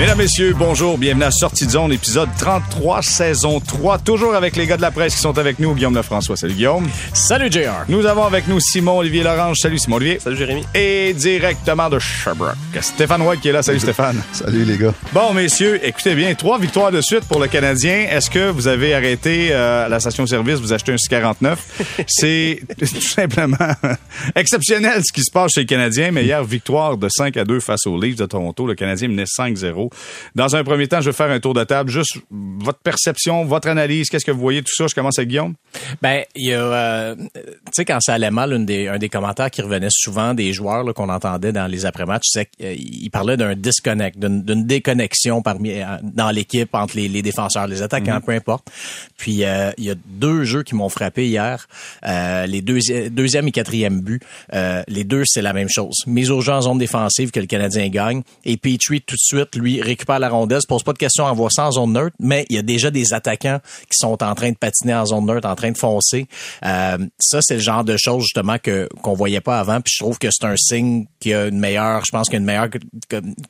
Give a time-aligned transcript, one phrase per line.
[0.00, 4.66] Mesdames, Messieurs, bonjour, bienvenue à Sortie de zone, épisode 33, saison 3, toujours avec les
[4.66, 6.38] gars de la presse qui sont avec nous, Guillaume Lefrançois.
[6.38, 6.88] Salut Guillaume.
[7.12, 7.84] Salut JR.
[7.86, 9.58] Nous avons avec nous Simon-Olivier Lorange.
[9.58, 10.18] Salut Simon-Olivier.
[10.18, 10.64] Salut Jérémy.
[10.74, 13.62] Et directement de Sherbrooke, Stéphane White qui est là.
[13.62, 14.22] Salut Stéphane.
[14.32, 14.94] Salut les gars.
[15.12, 18.06] Bon, messieurs, écoutez bien, trois victoires de suite pour le Canadien.
[18.10, 22.04] Est-ce que vous avez arrêté euh, la station-service, vous achetez un 649?
[22.06, 23.56] C'est tout simplement
[24.34, 27.60] exceptionnel ce qui se passe chez les Canadiens, mais hier, victoire de 5 à 2
[27.60, 28.66] face aux Leafs de Toronto.
[28.66, 29.89] Le Canadien menait 5-0.
[30.34, 31.90] Dans un premier temps, je vais faire un tour de table.
[31.90, 34.86] Juste votre perception, votre analyse, qu'est-ce que vous voyez, tout ça.
[34.86, 35.54] Je commence avec Guillaume.
[36.02, 37.30] Ben, il y a, euh, tu
[37.72, 41.08] sais, quand ça allait mal, des, un des commentaires qui revenait souvent des joueurs qu'on
[41.08, 46.74] entendait dans les après-matchs, c'est qu'il parlait d'un disconnect, d'une déconnexion parmi euh, dans l'équipe
[46.74, 48.24] entre les, les, défenseurs, les attaquants, mm-hmm.
[48.24, 48.70] peu importe.
[49.16, 51.66] Puis euh, il y a deux jeux qui m'ont frappé hier,
[52.02, 54.20] les deuxième et quatrième buts.
[54.52, 55.94] les deux, c'est la même chose.
[56.06, 58.22] Mise aux jeu en zone défensive que le Canadien gagne.
[58.44, 61.50] Et Petrie, tout de suite, lui, récupère la rondelle, se pose pas de questions, envoie
[61.50, 64.50] ça en zone neutre, mais il y a déjà des attaquants qui sont en train
[64.50, 66.26] de patiner en zone neutre, en train de foncer.
[66.64, 69.80] Euh, ça, c'est le genre de choses justement que qu'on voyait pas avant.
[69.80, 72.34] Puis je trouve que c'est un signe qu'il y a une meilleure, je pense qu'il
[72.34, 72.68] y a une meilleure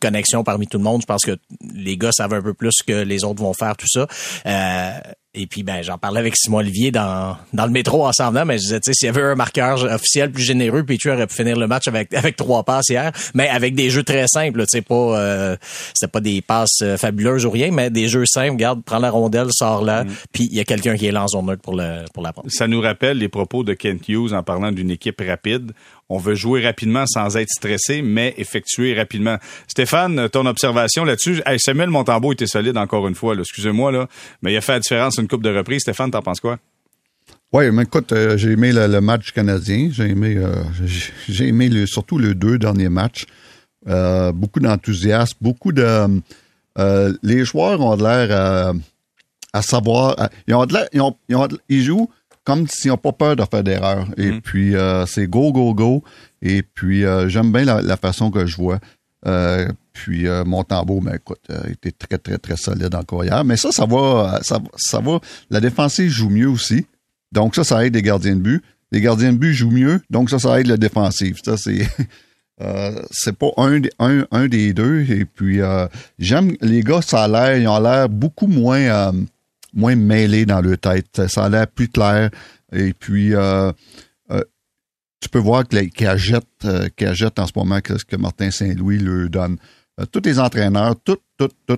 [0.00, 1.00] connexion parmi tout le monde.
[1.02, 1.38] Je pense que
[1.74, 4.06] les gars savent un peu plus que les autres vont faire tout ça.
[4.46, 4.90] Euh,
[5.32, 8.62] et puis, ben, j'en parlais avec Simon Olivier dans, dans le métro ensemble, mais je
[8.62, 11.34] disais, tu sais, s'il y avait un marqueur officiel plus généreux, puis tu aurais pu
[11.34, 14.66] finir le match avec, avec trois passes hier, mais avec des jeux très simples, tu
[14.68, 15.56] sais, pas, euh,
[15.94, 19.10] c'était pas des passes euh, fabuleuses ou rien, mais des jeux simples, regarde, prends la
[19.10, 20.08] rondelle, sors là, mm.
[20.32, 22.32] puis il y a quelqu'un qui est là en zone neutre pour le, pour la
[22.48, 25.70] Ça nous rappelle les propos de Kent Hughes en parlant d'une équipe rapide
[26.10, 29.38] on veut jouer rapidement sans être stressé, mais effectuer rapidement.
[29.68, 34.08] Stéphane, ton observation là-dessus, hey, Samuel Montembeau était solide encore une fois, excusez-moi,
[34.42, 35.82] mais il a fait la différence une coupe de reprise.
[35.82, 36.58] Stéphane, t'en penses quoi?
[37.52, 39.88] Oui, mais écoute, euh, j'ai aimé le, match canadien.
[39.90, 40.62] J'ai aimé, euh,
[41.28, 43.26] j'ai aimé surtout les deux derniers matchs.
[43.88, 46.20] Euh, beaucoup d'enthousiasme, beaucoup de.
[47.22, 48.74] les joueurs ont l'air
[49.52, 50.28] à savoir.
[50.46, 51.16] ils ont l'air, ils, ont,
[51.68, 52.10] ils jouent
[52.50, 54.08] comme s'ils n'ont pas peur de faire d'erreurs.
[54.16, 54.40] Et mhm.
[54.40, 56.02] puis, euh, c'est go, go, go.
[56.42, 58.80] Et puis, euh, j'aime bien la, façon que je vois.
[59.24, 61.38] Euh, puis, mon tambour, ben, écoute,
[61.68, 63.44] était très, très, très solide encore hier.
[63.44, 65.20] Mais ça, ça va, ça, ça va.
[65.48, 66.86] La défensive joue mieux aussi.
[67.30, 68.64] Donc, ça, ça aide les gardiens de but.
[68.90, 70.00] Les gardiens de but jouent mieux.
[70.10, 71.38] Donc, ça, ça aide la défensive.
[71.44, 71.86] Ça, c'est.
[73.12, 75.08] c'est pas un, un, un, des deux.
[75.08, 75.60] Et puis,
[76.18, 79.12] j'aime les gars, ça a l'air, ils ont l'air beaucoup moins
[79.74, 81.28] moins mêlé dans leur tête.
[81.28, 82.30] Ça a l'air plus clair.
[82.72, 83.72] Et puis, euh,
[84.30, 84.42] euh,
[85.20, 89.28] tu peux voir qu'elle jette, euh, jette en ce moment ce que Martin Saint-Louis leur
[89.28, 89.56] donne.
[90.12, 91.18] tous les entraîneurs, tous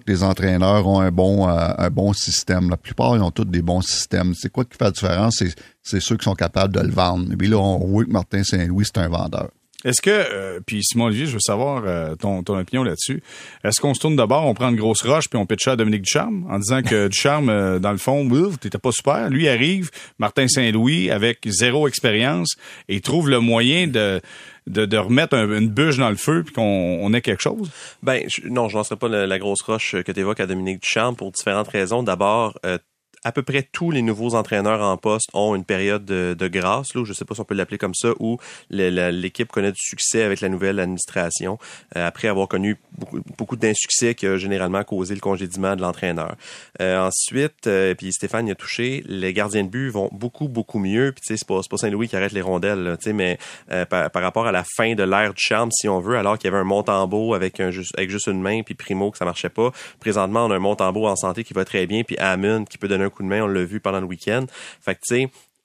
[0.06, 2.70] les entraîneurs ont un bon, un bon système.
[2.70, 4.34] La plupart, ils ont tous des bons systèmes.
[4.34, 5.42] C'est quoi qui fait la différence?
[5.82, 7.32] C'est ceux qui sont capables de le vendre.
[7.32, 9.50] Et puis là, on voit que Martin Saint-Louis, c'est un vendeur.
[9.84, 13.22] Est-ce que, euh, puis Simon Olivier, je veux savoir euh, ton, ton opinion là-dessus.
[13.64, 16.02] Est-ce qu'on se tourne d'abord, on prend une grosse roche puis on pitch à Dominique
[16.02, 18.28] Ducharme en disant que Ducharme, euh, dans le fond,
[18.60, 19.28] t'étais pas super.
[19.30, 22.54] Lui arrive, Martin Saint-Louis avec zéro expérience
[22.88, 24.20] et trouve le moyen de
[24.68, 27.68] de, de remettre une bûche dans le feu puis qu'on on ait quelque chose?
[28.04, 31.32] Ben non, je lancerai pas la, grosse roche que tu évoques à Dominique Ducharme pour
[31.32, 32.04] différentes raisons.
[32.04, 32.56] D'abord,
[33.24, 36.94] à peu près tous les nouveaux entraîneurs en poste ont une période de, de grâce,
[36.94, 38.38] là, je ne sais pas si on peut l'appeler comme ça, où
[38.70, 41.58] l'équipe connaît du succès avec la nouvelle administration,
[41.96, 46.36] euh, après avoir connu beaucoup, beaucoup d'insuccès qui a généralement causé le congédiement de l'entraîneur.
[46.80, 50.78] Euh, ensuite, euh, puis Stéphane y a touché, les gardiens de but vont beaucoup, beaucoup
[50.78, 51.12] mieux.
[51.12, 53.38] Puis c'est pas, pas Saint-Louis qui arrête les rondelles, sais mais
[53.88, 56.50] par, par, rapport à la fin de l'ère du charme, si on veut, alors qu'il
[56.50, 59.70] y avait un Montembeau avec, un, juste une main, puis Primo que ça marchait pas.
[60.00, 62.88] Présentement, on a un Montembeau en santé qui va très bien, puis Amund qui peut
[62.88, 64.46] donner un coup de main, on l'a vu pendant le week-end.
[64.80, 65.00] Fait que,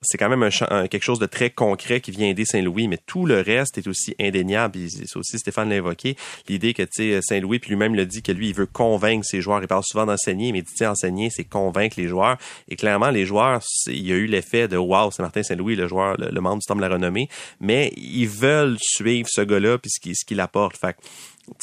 [0.02, 0.50] c'est quand même
[0.90, 4.16] quelque chose de très concret qui vient aider Saint-Louis, mais tout le reste est aussi
[4.19, 4.78] indéniable.
[4.90, 6.16] C'est aussi Stéphane l'a évoqué,
[6.47, 6.84] l'idée que
[7.22, 9.62] Saint-Louis, puis lui-même le dit que lui, il veut convaincre ses joueurs.
[9.62, 12.38] Il parle souvent d'enseigner, mais il dit enseigner, c'est convaincre les joueurs.
[12.69, 15.88] Et clairement, les joueurs, il y a eu l'effet de wow, c'est Martin Saint-Louis, le
[15.88, 17.28] joueur, le, membre du Temple de la renommée,
[17.59, 20.77] mais ils veulent suivre ce gars-là puis ce qu'il apporte.
[20.77, 20.95] Fait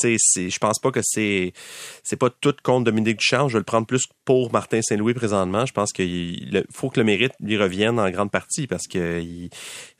[0.02, 1.52] je pense pas que c'est
[2.02, 3.48] c'est pas tout contre Dominique Duchamp.
[3.48, 5.66] Je vais le prendre plus pour Martin Saint-Louis présentement.
[5.66, 9.22] Je pense qu'il faut que le mérite lui revienne en grande partie parce que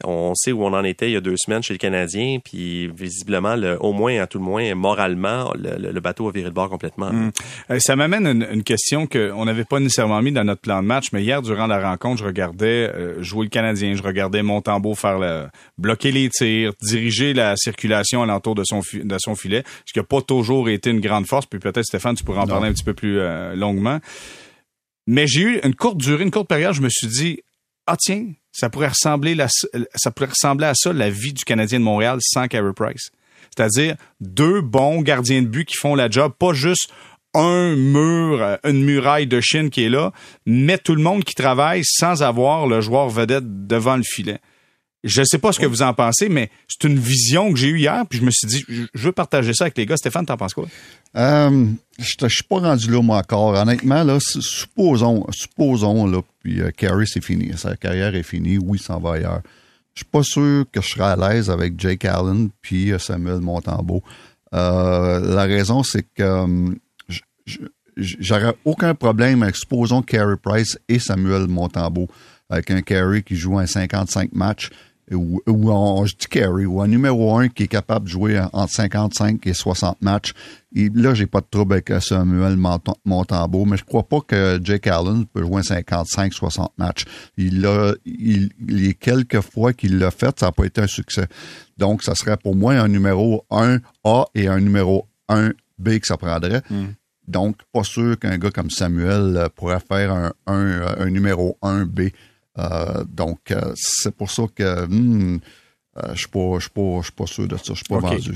[0.05, 2.89] on sait où on en était il y a deux semaines chez le Canadien, puis
[2.89, 6.69] visiblement, le, au moins, à tout le moins, moralement, le, bateau a viré le bord
[6.69, 7.11] complètement.
[7.11, 7.31] Hmm.
[7.71, 10.87] Euh, ça m'amène une, une, question qu'on n'avait pas nécessairement mis dans notre plan de
[10.87, 14.95] match, mais hier, durant la rencontre, je regardais euh, jouer le Canadien, je regardais Montembeau
[14.95, 15.47] faire le,
[15.79, 20.05] bloquer les tirs, diriger la circulation alentour de son, de son filet ce qui n'a
[20.05, 21.47] pas toujours été une grande force.
[21.47, 24.01] Puis peut-être, Stéphane, tu pourrais en parler un petit peu plus euh, longuement.
[25.07, 27.41] Mais j'ai eu une courte durée, une courte période, je me suis dit,
[27.87, 31.79] ah tiens, ça pourrait ressembler, la, ça pourrait ressembler à ça, la vie du Canadien
[31.79, 33.11] de Montréal sans Carey Price.
[33.55, 36.91] C'est-à-dire deux bons gardiens de but qui font la job, pas juste
[37.35, 40.13] un mur, euh, une muraille de Chine qui est là,
[40.47, 44.39] met tout le monde qui travaille sans avoir le joueur vedette devant le filet.
[45.05, 47.69] Je ne sais pas ce que vous en pensez, mais c'est une vision que j'ai
[47.69, 49.99] eue hier, puis je me suis dit, je veux partager ça avec les gars.
[49.99, 50.67] Stéphane, t'en penses quoi?
[51.17, 51.67] Euh,
[51.99, 53.55] je ne suis pas rendu là, moi, encore.
[53.55, 57.53] Honnêtement, là, supposons, supposons, là, puis euh, Carey, c'est fini.
[57.57, 58.57] Sa carrière est finie.
[58.57, 59.43] Oui, il s'en va ailleurs.
[59.95, 63.41] Je suis pas sûr que je serai à l'aise avec Jake Allen puis euh, Samuel
[63.41, 64.03] Montembeau.
[64.55, 66.47] Euh, la raison, c'est que
[67.97, 72.09] j'aurais aucun problème avec, supposons, Carey Price et Samuel Montembeau,
[72.49, 74.71] avec un Carey qui joue un 55 matchs
[75.13, 78.73] ou, ou je dis carry, ou un numéro 1 qui est capable de jouer entre
[78.73, 80.33] 55 et 60 matchs.
[80.75, 82.57] Et là, j'ai pas de trouble avec Samuel
[83.05, 87.05] Montembeau, mais je crois pas que Jake Allen peut jouer 55-60 matchs.
[87.37, 91.27] Il a, il, les quelques fois qu'il l'a fait, ça n'a pas été un succès.
[91.79, 96.63] Donc, ça serait pour moi un numéro 1A et un numéro 1B que ça prendrait.
[96.71, 96.95] Hmm.
[97.29, 102.13] Donc, pas sûr qu'un gars comme Samuel pourrait faire un, un, un numéro 1B.
[102.59, 105.41] Euh, donc, euh, c'est pour ça que hmm,
[105.97, 107.63] euh, je ne suis, pas, sûr de ça.
[107.69, 108.33] Je suis pas vendu.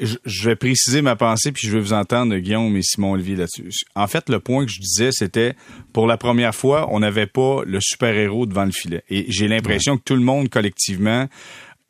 [0.00, 3.70] Je, vais préciser ma pensée, puis je vais vous entendre, Guillaume et Simon Olivier là-dessus.
[3.96, 5.54] En fait, le point que je disais, c'était
[5.92, 9.02] pour la première fois, on n'avait pas le super-héros devant le filet.
[9.08, 11.26] Et j'ai l'impression que tout le monde collectivement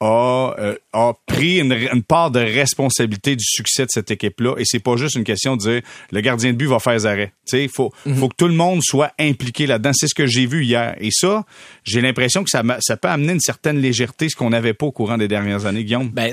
[0.01, 4.55] a, euh, a pris une, une, part de responsabilité du succès de cette équipe-là.
[4.59, 7.33] Et c'est pas juste une question de dire le gardien de but va faire arrêt.
[7.53, 8.17] Il faut, mhm.
[8.17, 9.93] faut que tout le monde soit impliqué là-dedans.
[9.95, 10.95] C'est ce que j'ai vu hier.
[11.00, 11.45] Et ça,
[11.85, 14.93] j'ai l'impression que ça, ça peut amener une certaine légèreté, ce qu'on n'avait pas au
[14.93, 16.11] courant des dernières années, Guillaume.
[16.11, 16.33] Ben,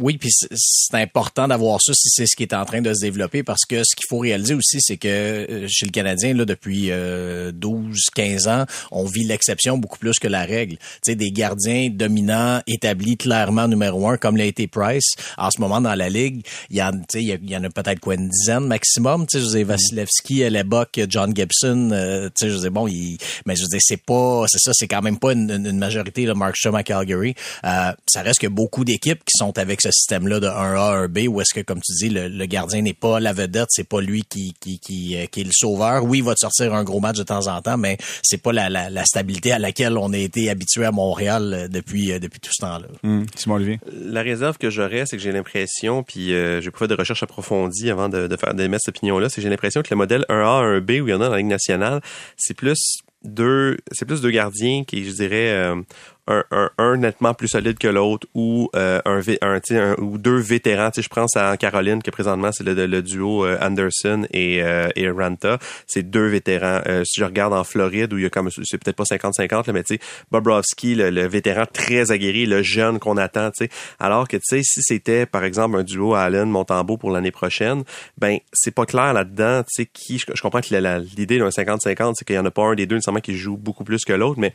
[0.00, 3.00] oui, puis c'est important d'avoir ça si c'est ce qui est en train de se
[3.00, 6.44] développer parce que ce qu'il faut réaliser aussi, c'est que euh, chez le Canadien, là,
[6.44, 10.76] depuis euh, 12, 15 ans, on vit l'exception beaucoup plus que la règle.
[10.76, 15.14] Tu sais, des gardiens dominants établis clairement numéro un, comme l'a été Price.
[15.38, 18.14] En ce moment, dans la Ligue, il y en, il y, en a peut-être quoi,
[18.14, 19.26] une dizaine maximum.
[19.26, 23.62] Tu sais, je Vasilevski, Lebok, John Gibson, euh, tu sais, je bon, il, mais je
[23.62, 27.34] veux c'est pas, c'est ça, c'est quand même pas une, majorité de Markstrom à Calgary.
[27.64, 31.40] Euh, ça reste que beaucoup d'équipes qui sont avec ce système-là de 1A, 1B, où
[31.40, 34.54] est-ce que, comme tu dis, le, gardien n'est pas la vedette, c'est pas lui qui,
[34.60, 36.04] qui, qui, euh, qui, est le sauveur.
[36.04, 38.52] Oui, il va te sortir un gros match de temps en temps, mais c'est pas
[38.52, 42.52] la, la, la, stabilité à laquelle on a été habitué à Montréal depuis, depuis tout
[42.52, 42.86] ce temps-là.
[43.02, 43.24] Mmh.
[43.56, 43.80] Olivier.
[43.92, 47.22] La réserve que j'aurais, c'est que j'ai l'impression, puis euh, j'ai pas fait de recherche
[47.22, 50.24] approfondie avant de, de faire d'émettre cette opinion-là, c'est que j'ai l'impression que le modèle
[50.28, 52.00] 1A, 1B où il y en a dans la Ligue nationale,
[52.36, 55.76] c'est plus deux, c'est plus deux gardiens qui, je dirais, euh,
[56.26, 60.38] un, un, un, nettement plus solide que l'autre ou euh, un, un, un, ou deux
[60.38, 60.90] vétérans.
[60.96, 65.58] je pense à Caroline que présentement c'est le, duo euh, Anderson et, euh, et Ranta.
[65.86, 66.80] C'est deux vétérans.
[67.04, 69.82] si je regarde en Floride où il y a comme c'est peut-être pas 50-50 mais
[69.82, 70.00] tu sais
[70.30, 73.50] Bobrovski le, vétéran très aguerri, le jeune qu'on attend.
[73.50, 73.70] Tu sais,
[74.00, 77.84] alors que tu sais si c'était par exemple un duo Allen Montembeau pour l'année prochaine,
[78.18, 79.62] ben c'est pas clair là-dedans.
[79.62, 80.74] Tu sais qui je, comprends que
[81.16, 83.56] l'idée d'un 50-50 c'est qu'il y en a pas un des deux nécessairement qui joue
[83.56, 84.52] beaucoup plus que l'autre, mais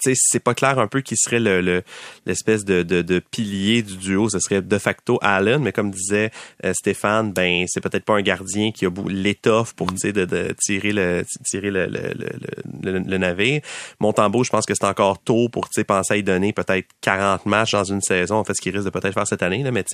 [0.00, 1.82] c'est pas clair un peu qui serait le
[2.26, 4.28] l'espèce de, de, de, pilier du duo.
[4.28, 6.30] Ce serait de facto Allen, mais comme disait
[6.64, 10.92] euh, Stéphane, ben c'est peut-être pas un gardien qui a l'étoffe pour de, de, tirer
[10.92, 13.60] le tirer le, le, le, navire.
[14.00, 17.72] Montembeau, je pense que c'est encore tôt pour penser à y donner peut-être 40 matchs
[17.72, 18.36] dans une saison.
[18.36, 19.84] En fait, ce qu'il risque de peut-être faire cette année, là, mais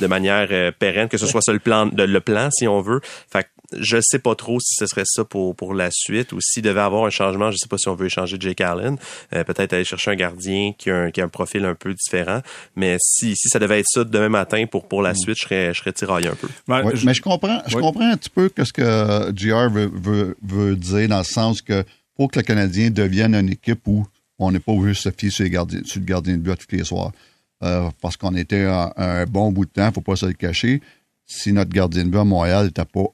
[0.00, 2.80] de manière euh, pérenne, que ce soit ça le plan, de, le plan si on
[2.80, 3.00] veut.
[3.30, 6.62] Fait je sais pas trop si ce serait ça pour, pour la suite ou s'il
[6.62, 7.50] devait avoir un changement.
[7.50, 8.96] Je sais pas si on veut échanger Jake Allen.
[9.32, 11.94] Euh, peut-être aller chercher un gardien qui a un, qui a un profil un peu
[11.94, 12.40] différent.
[12.76, 15.16] Mais si, si ça devait être ça demain matin pour, pour la mm.
[15.16, 16.48] suite, je serais, je serais tiraillé un peu.
[16.68, 21.08] Mais je comprends, je comprends un petit peu ce que JR veut, veut, veut, dire
[21.08, 21.84] dans le sens que
[22.16, 24.06] pour que le Canadien devienne une équipe où
[24.38, 26.58] on n'est pas obligé de se fier sur, les gardiens, sur le gardien de but
[26.58, 27.12] tous les soirs.
[27.62, 30.82] Euh, parce qu'on était un, un, bon bout de temps, faut pas se le cacher
[31.26, 33.06] si notre gardien de but à Montréal n'était pas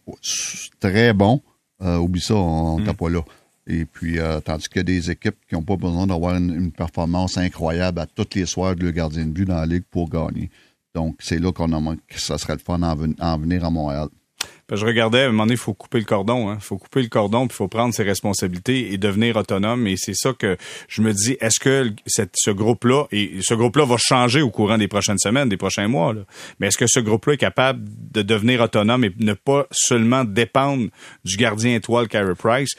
[0.81, 1.41] très bon,
[1.83, 2.97] euh, oublie ça, on n'était mm.
[2.97, 3.21] pas là.
[3.67, 6.73] Et puis, euh, tandis qu'il y a des équipes qui n'ont pas besoin d'avoir une,
[6.73, 10.09] performance incroyable à tous les soirs de leur gardien de but dans la ligue pour
[10.09, 10.51] gagner.
[10.95, 14.09] Donc, c'est là qu'on a que ça serait le fun en venir à Montréal
[14.77, 16.49] je regardais, à un moment donné, il faut couper le cordon.
[16.49, 16.59] Il hein.
[16.61, 19.87] faut couper le cordon, puis il faut prendre ses responsabilités et devenir autonome.
[19.87, 20.57] Et c'est ça que
[20.89, 24.89] je me dis, est-ce que ce groupe-là, et ce groupe-là va changer au courant des
[24.89, 26.23] prochaines semaines, des prochains mois, là.
[26.59, 30.89] mais est-ce que ce groupe-là est capable de devenir autonome et ne pas seulement dépendre
[31.25, 32.75] du gardien étoile Carey Price?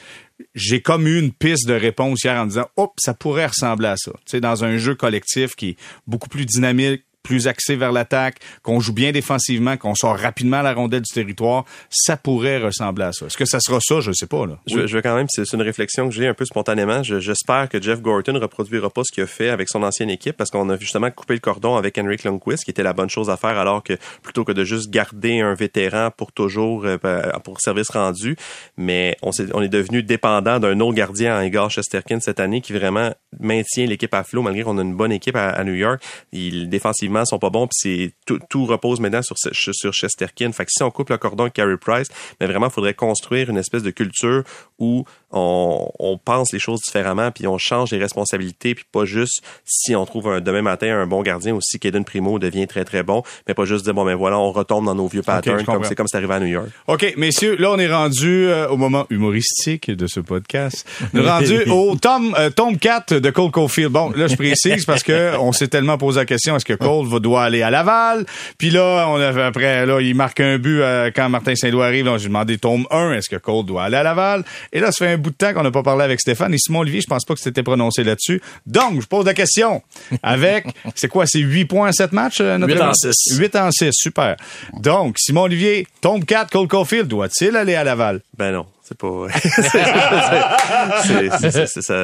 [0.54, 3.96] j'ai comme eu une piste de réponse hier en disant, hop, ça pourrait ressembler à
[3.96, 4.12] ça.
[4.24, 8.36] Tu sais, dans un jeu collectif qui est beaucoup plus dynamique, plus axé vers l'attaque,
[8.62, 13.04] qu'on joue bien défensivement, qu'on sort rapidement à la rondelle du territoire, ça pourrait ressembler
[13.04, 13.26] à ça.
[13.26, 14.00] Est-ce que ça sera ça?
[14.00, 14.46] Je sais pas.
[14.46, 14.58] Là.
[14.66, 17.02] Je, je veux quand même, c'est une réflexion que j'ai un peu spontanément.
[17.02, 20.50] J'espère que Jeff Gorton reproduira pas ce qu'il a fait avec son ancienne équipe parce
[20.50, 23.36] qu'on a justement coupé le cordon avec Henrik Lundqvist, qui était la bonne chose à
[23.36, 26.98] faire alors que plutôt que de juste garder un vétéran pour toujours, euh,
[27.44, 28.36] pour service rendu,
[28.76, 32.60] mais on, est, on est devenu dépendant d'un autre gardien en Igor Shesterkin cette année
[32.60, 36.02] qui vraiment maintient l'équipe à flot malgré qu'on a une bonne équipe à, New York.
[36.32, 40.52] Ils défensivement sont pas bons puis tout, tout, repose maintenant sur sur Chesterkin.
[40.52, 42.08] Fait que si on coupe le cordon avec Carey Price,
[42.40, 44.44] mais vraiment il faudrait construire une espèce de culture
[44.78, 49.42] où on, on, pense les choses différemment puis on change les responsabilités puis pas juste
[49.64, 53.02] si on trouve un, demain matin un bon gardien aussi Kaden Primo devient très très
[53.02, 55.84] bon mais pas juste dire bon ben voilà on retombe dans nos vieux patterns comme
[55.84, 56.68] c'est comme c'est arrivé à New York.
[56.86, 60.86] OK, messieurs, là on est rendu euh, au moment humoristique de ce podcast.
[61.14, 63.90] On est rendu au tome euh, tome 4 de Cole Caulfield.
[63.90, 67.06] Bon, là je précise parce que on s'est tellement posé la question est-ce que Cole
[67.06, 68.26] va doit aller à Laval?
[68.58, 72.10] Puis là on a après là il marque un but euh, quand Martin Saint-Louis arrive,
[72.18, 74.44] j'ai demandé tome 1, est-ce que Cole doit aller à Laval?
[74.72, 76.58] Et là ça fait un bout de temps qu'on n'a pas parlé avec Stéphane et
[76.58, 78.42] Simon Olivier, je pense pas que c'était prononcé là-dessus.
[78.66, 79.82] Donc, je pose la question
[80.22, 83.38] avec c'est quoi, c'est 8 points à 7 matchs 8 en 6.
[83.38, 84.36] 8 en 6, super.
[84.80, 88.20] Donc, Simon Olivier, tome 4 Cole Caulfield doit-il aller à Laval?
[88.36, 89.28] Ben non c'est pas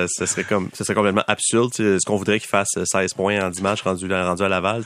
[0.09, 3.51] ça, serait comme ça serait complètement absurde ce qu'on voudrait qu'il fasse 16 points en
[3.51, 4.85] 10 matchs rendu rendu à Laval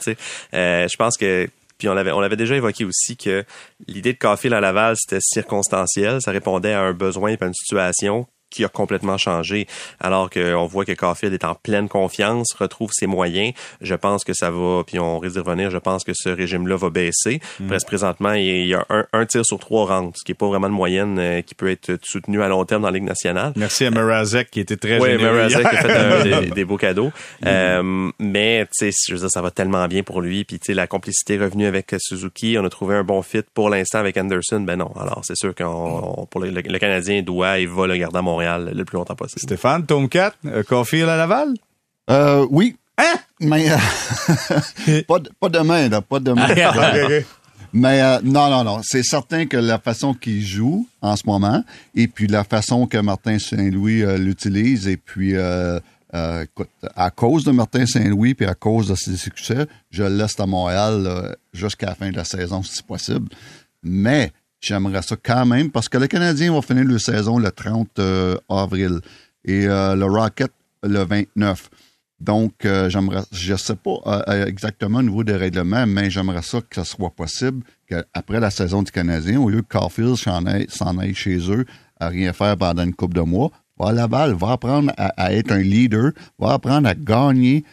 [0.54, 1.48] euh, je pense que
[1.82, 3.44] puis on l'avait on l'avait déjà évoqué aussi que
[3.88, 6.20] l'idée de Caulfield à Laval c'était circonstanciel.
[6.20, 9.66] Ça répondait à un besoin et à une situation qui a complètement changé.
[10.00, 13.52] Alors qu'on voit que Caulfield est en pleine confiance, retrouve ses moyens.
[13.80, 16.76] Je pense que ça va, puis on risque de revenir, je pense que ce régime-là
[16.76, 17.40] va baisser.
[17.60, 17.66] Mm.
[17.68, 20.48] Presque présentement, il y a un, un, tir sur trois rangs, ce qui est pas
[20.48, 23.52] vraiment de moyenne euh, qui peut être soutenu à long terme dans la Ligue nationale.
[23.56, 25.48] Merci à Merazek qui était très oui, généreux.
[25.48, 25.82] qui a
[26.22, 27.12] fait des, beaux cadeaux.
[27.40, 27.46] Mm.
[27.46, 30.44] Euh, mais, tu sais, je veux dire, ça va tellement bien pour lui.
[30.44, 32.56] Puis, tu sais, la complicité est revenue avec Suzuki.
[32.58, 34.60] On a trouvé un bon fit pour l'instant avec Anderson.
[34.60, 34.92] Ben non.
[34.98, 38.41] Alors, c'est sûr qu'on, pour le, le, Canadien doit et va le garder à Montréal
[38.42, 39.40] le plus longtemps possible.
[39.40, 41.54] Stéphane, tome 4, euh, à Laval?
[42.10, 42.76] Euh, oui.
[42.98, 43.14] Hein?
[43.40, 46.48] Mais euh, pas, pas demain, là, pas demain.
[47.74, 48.80] Mais euh, non, non, non.
[48.82, 52.98] C'est certain que la façon qu'il joue en ce moment, et puis la façon que
[52.98, 55.34] Martin Saint-Louis l'utilise, et puis
[56.42, 60.38] écoute, à cause de Martin Saint-Louis, puis à cause de ses succès, je le laisse
[60.38, 63.28] à Montréal jusqu'à la fin de la saison, si possible.
[63.82, 64.32] Mais
[64.62, 68.36] J'aimerais ça quand même parce que le Canadien va finir la saison le 30 euh,
[68.48, 69.00] avril
[69.44, 70.52] et euh, le Rocket
[70.84, 71.68] le 29.
[72.20, 76.60] Donc, euh, j'aimerais, je ne sais pas exactement au niveau des règlements, mais j'aimerais ça
[76.60, 81.14] que ce soit possible qu'après la saison du Canadien, au lieu que Caulfield s'en aille,
[81.14, 81.64] chez eux
[81.98, 85.62] à rien faire pendant une couple de mois, va à va apprendre à, être un
[85.62, 87.64] leader, va apprendre à gagner,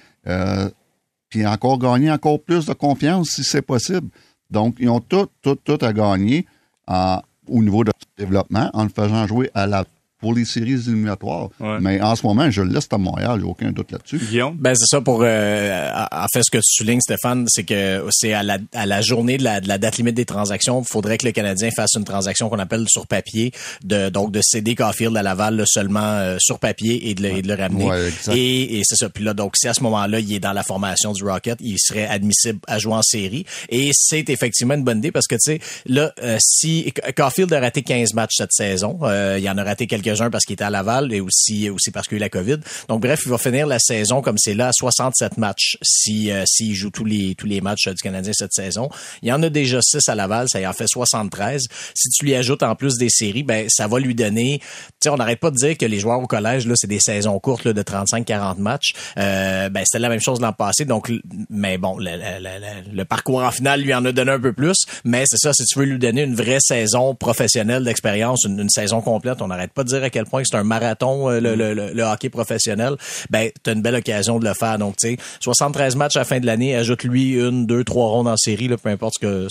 [1.29, 4.09] puis encore gagner encore plus de confiance si c'est possible.
[4.49, 6.47] Donc, ils ont tout, tout, tout à gagner
[6.89, 9.85] au niveau de développement en le faisant jouer à la
[10.19, 11.49] pour les séries éliminatoires.
[11.79, 14.17] Mais en ce moment, je le laisse à Montréal, j'ai aucun doute là-dessus.
[14.17, 14.55] Guillaume?
[14.59, 18.33] Ben, c'est ça pour, euh, en fait, ce que tu soulignes, Stéphane, c'est que c'est
[18.33, 21.17] à la, à la journée de la, de la date limite des transactions, il faudrait
[21.17, 23.51] que le Canadien fasse une transaction qu'on appelle sur papier,
[23.83, 27.41] de, donc de céder Caulfield à Laval seulement euh, sur papier et de le, et
[27.41, 27.89] de le ramener.
[28.33, 29.09] et, et c'est ça.
[29.09, 31.77] Puis là, donc, si à ce moment-là, il est dans la formation du Rocket, il
[31.79, 33.45] serait admissible à jouer en série.
[33.69, 37.59] Et c'est effectivement une bonne idée parce que, tu sais, là, euh, si Caulfield a
[37.61, 38.99] raté 15 matchs cette saison,
[39.37, 42.15] il en a raté quelques parce qu'il était à Laval et aussi aussi parce qu'il
[42.15, 42.57] a eu la COVID.
[42.87, 46.43] Donc bref, il va finir la saison comme c'est là à 67 matchs si euh,
[46.45, 48.89] s'il joue tous les tous les matchs du Canadien cette saison.
[49.21, 51.67] Il y en a déjà 6 à Laval, ça y en fait 73.
[51.93, 54.65] Si tu lui ajoutes en plus des séries, ben ça va lui donner, tu
[55.03, 57.39] sais on n'arrête pas de dire que les joueurs au collège là, c'est des saisons
[57.39, 58.93] courtes là, de 35-40 matchs.
[59.17, 61.11] Euh, ben c'était la même chose l'an passé donc
[61.49, 62.11] mais bon le,
[62.93, 65.63] le, parcours en finale lui en a donné un peu plus, mais c'est ça si
[65.65, 69.73] tu veux lui donner une vraie saison professionnelle d'expérience, une, une, saison complète, on n'arrête
[69.73, 72.95] pas de dire à quel point c'est un marathon, euh, le, le, le, hockey professionnel,
[73.29, 74.77] ben, tu as une belle occasion de le faire.
[74.77, 78.27] Donc, tu sais, 73 matchs à la fin de l'année, ajoute-lui une, deux, trois rondes
[78.27, 79.47] en série, là, peu importe ce que,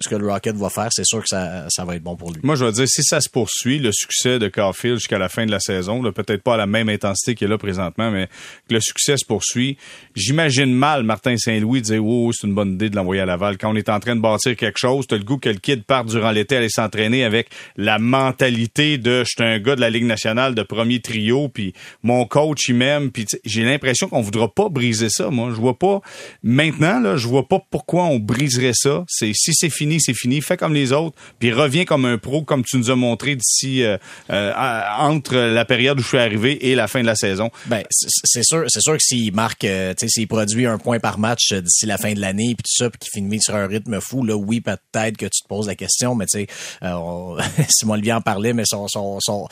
[0.00, 2.32] ce que le Rocket va faire, c'est sûr que ça, ça va être bon pour
[2.32, 2.40] lui.
[2.42, 5.46] Moi, je vais dire, si ça se poursuit, le succès de Carfield jusqu'à la fin
[5.46, 8.28] de la saison, peut-être pas à la même intensité qu'il est là présentement, mais
[8.68, 9.76] que le succès se poursuit,
[10.14, 13.58] j'imagine mal Martin Saint-Louis dire, oh, c'est une bonne idée de l'envoyer à Laval.
[13.58, 15.84] Quand on est en train de bâtir quelque chose, t'as le goût que le kid
[15.84, 19.90] parte durant l'été aller s'entraîner avec la mentalité de, je suis un gars de la
[19.92, 21.72] Ligue nationale de premier trio, puis
[22.02, 25.30] mon coach il m'aime, puis j'ai l'impression qu'on voudra pas briser ça.
[25.30, 26.00] Moi, je vois pas
[26.42, 29.04] maintenant là, je vois pas pourquoi on briserait ça.
[29.08, 30.40] C'est si c'est fini, c'est fini.
[30.40, 33.82] Fais comme les autres, puis reviens comme un pro, comme tu nous as montré d'ici
[33.82, 33.96] euh,
[34.30, 34.52] euh,
[34.98, 37.50] entre la période où je suis arrivé et la fin de la saison.
[37.66, 40.98] Ben c'est sûr, c'est sûr que s'il marque, euh, tu sais, s'il produit un point
[40.98, 43.66] par match d'ici la fin de l'année, puis tout ça, puis qu'il finit sur un
[43.66, 46.46] rythme fou, là, oui, peut-être que tu te poses la question, mais tu sais,
[47.68, 49.48] Simon Olivier en parlait, mais son, son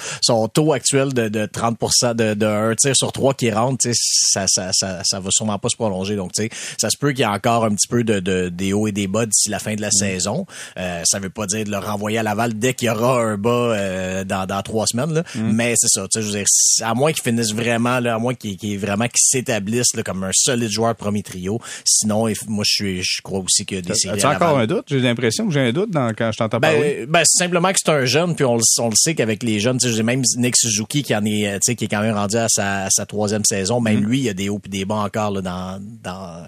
[0.48, 1.78] taux actuel de, de 30
[2.14, 5.68] de, de un tir sur trois qui rentre, ça, ça, ça, ça va sûrement pas
[5.68, 6.16] se prolonger.
[6.16, 6.32] Donc,
[6.78, 8.92] ça se peut qu'il y ait encore un petit peu de, de des hauts et
[8.92, 9.92] des bas d'ici la fin de la mm.
[9.92, 10.46] saison.
[10.78, 13.36] Euh, ça veut pas dire de le renvoyer à Laval dès qu'il y aura un
[13.36, 15.22] bas euh, dans, dans trois semaines, là.
[15.34, 15.52] Mm.
[15.52, 16.06] mais c'est ça.
[16.14, 16.46] Je veux dire,
[16.82, 20.30] à moins qu'il finisse vraiment, là, à moins qu'il qu vraiment qu'il s'établisse comme un
[20.32, 21.60] solide joueur premier trio.
[21.84, 24.86] Sinon, moi, je suis, je crois aussi que des As-tu encore un doute?
[24.88, 27.06] J'ai l'impression que j'ai un doute dans, quand je t'entends ben, parler.
[27.08, 30.02] Ben, simplement que c'est un jeune, puis on, on le sait qu'avec les jeunes, j'ai
[30.20, 33.06] même Nick Suzuki qui en est, euh, qui est quand même rendu à sa, sa
[33.06, 33.80] troisième saison.
[33.80, 34.04] Même mm.
[34.04, 36.46] lui, il y a des hauts et des bas encore là, dans, dans,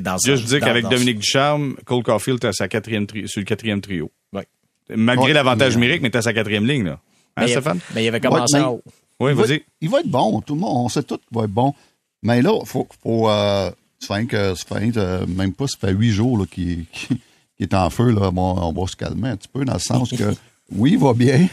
[0.00, 0.18] dans.
[0.24, 3.80] Juste dire qu'avec Dominique Ducharme, Cole Caulfield est à sa quatrième tri, sur le quatrième
[3.80, 4.10] trio.
[4.32, 4.46] Ouais.
[4.94, 7.00] Malgré l'avantage numérique, mais t'es à sa quatrième ligne là.
[7.36, 7.80] Hein, mais Stéphane?
[7.94, 8.82] mais il avait commencé en haut.
[9.20, 9.64] Oui, vas-y.
[9.80, 10.40] Il va être bon.
[10.40, 11.74] Tout le monde, on sait tout qu'il va être bon.
[12.22, 15.92] Mais là, faut, faut euh, ça fait, que, ça fait euh, même pas, ça fait
[15.92, 16.86] huit jours qu'il
[17.58, 18.10] est en feu.
[18.12, 18.30] Là.
[18.30, 20.34] Bon, on va se calmer un petit peu dans le sens que
[20.72, 21.46] oui, il va bien,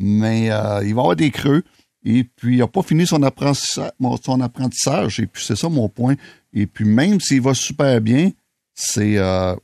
[0.00, 1.62] mais euh, il va avoir des creux.
[2.02, 5.20] Et puis, il n'a pas fini son apprentissage.
[5.20, 6.14] Et puis, c'est ça mon point.
[6.54, 8.30] Et puis, même s'il va super bien,
[8.74, 9.18] c'est.
[9.18, 9.54] Euh,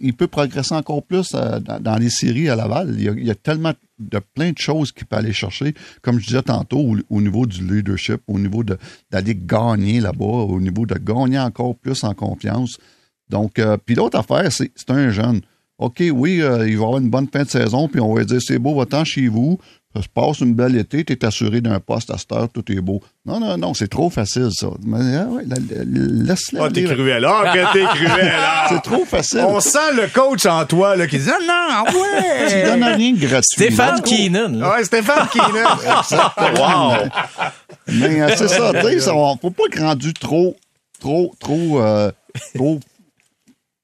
[0.00, 2.96] il peut progresser encore plus euh, dans, les séries à Laval.
[2.98, 6.42] Il y a, tellement de plein de choses qu'il peut aller chercher, comme je disais
[6.42, 11.76] tantôt, au, niveau du leadership, au niveau d'aller gagner là-bas, au niveau de gagner encore
[11.76, 12.78] plus en confiance.
[13.28, 15.42] Donc, puis l'autre affaire, c'est un jeune.
[15.78, 18.40] OK, oui, euh, il va avoir une bonne fin de saison, puis on va dire
[18.40, 19.58] c'est beau, va-t'en chez vous,
[19.94, 22.64] ça se passe une belle été, tu es assuré d'un poste à cette heure, tout
[22.70, 23.02] est beau.
[23.24, 24.68] Non, non, non, c'est trop facile, ça.
[24.84, 26.60] Mais, ah laisse-le.
[26.60, 27.24] Oh, t'es cruel.
[27.26, 28.32] Ah, que t'es cruel.
[28.68, 29.40] c'est trop facile.
[29.46, 32.46] On sent le coach en toi, là, qui dit, non, non, ouais.
[32.48, 33.46] tu donnes rien de gratuit.
[33.52, 34.62] Stéphane Keenan.
[34.62, 35.76] Ouais, Stéphane Keenan.
[36.58, 37.08] wow.
[37.88, 40.56] Mais euh, c'est ça, tu sais, faut pas être rendu trop,
[41.00, 42.10] trop, trop, euh,
[42.54, 42.80] trop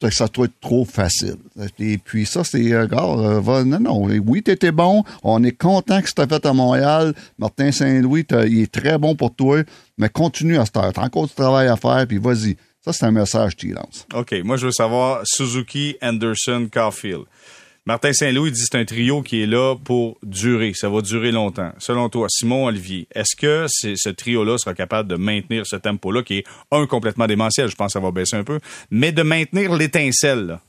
[0.08, 1.36] que ça doit être trop facile.
[1.78, 6.06] Et puis ça, c'est, euh, euh non, non, oui, t'étais bon, on est content que
[6.06, 9.62] tu fait à Montréal, Martin Saint-Louis, il est très bon pour toi,
[9.98, 12.56] mais continue à ce temps, t'as encore du travail à faire, puis vas-y.
[12.84, 14.06] Ça, c'est un message que tu lances.
[14.12, 17.24] OK, moi, je veux savoir Suzuki, Anderson, Caulfield.
[17.84, 20.72] Martin Saint-Louis dit c'est un trio qui est là pour durer.
[20.72, 21.72] Ça va durer longtemps.
[21.78, 26.38] Selon toi, Simon Olivier, est-ce que ce trio-là sera capable de maintenir ce tempo-là qui
[26.38, 28.60] est, un, complètement démentiel, je pense que ça va baisser un peu,
[28.92, 30.60] mais de maintenir l'étincelle,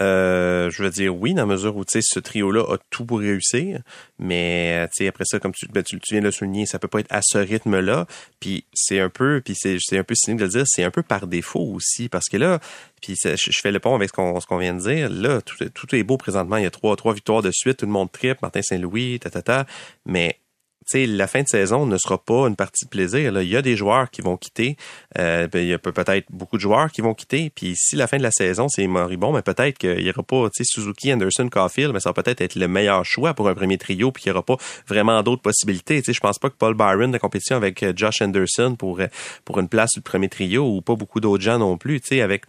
[0.00, 3.80] euh, je veux dire oui, dans la mesure où ce trio-là a tout pour réussir,
[4.18, 7.12] mais après ça, comme tu, ben, tu, viens de le souligner, ça peut pas être
[7.12, 8.06] à ce rythme-là.
[8.40, 11.02] Puis c'est un peu, puis c'est, un peu cynique de le dire, c'est un peu
[11.02, 12.60] par défaut aussi, parce que là,
[13.00, 15.10] puis je, fais le pont avec ce qu'on, qu'on vient de dire.
[15.10, 16.56] Là, tout, tout est beau présentement.
[16.56, 19.30] Il y a trois, trois victoires de suite, tout le monde tripe, Martin Saint-Louis, ta,
[19.30, 19.66] ta, ta.
[20.06, 20.38] Mais
[20.86, 23.32] sais, la fin de saison ne sera pas une partie de plaisir.
[23.32, 23.42] Là.
[23.42, 24.76] Il y a des joueurs qui vont quitter.
[25.18, 27.50] Euh, ben, il y a peut-être beaucoup de joueurs qui vont quitter.
[27.54, 30.48] Puis si la fin de la saison, c'est moribond, mais peut-être qu'il n'y aura pas
[30.62, 34.10] Suzuki, Anderson, Caulfield, mais ça va peut-être être le meilleur choix pour un premier trio,
[34.12, 36.02] puis qu'il n'y aura pas vraiment d'autres possibilités.
[36.02, 39.06] Sais, je pense pas que Paul Byron de compétition avec euh, Josh Anderson pour, euh,
[39.44, 42.00] pour une place du premier trio, ou pas beaucoup d'autres gens non plus.
[42.00, 42.44] Tu sais, avec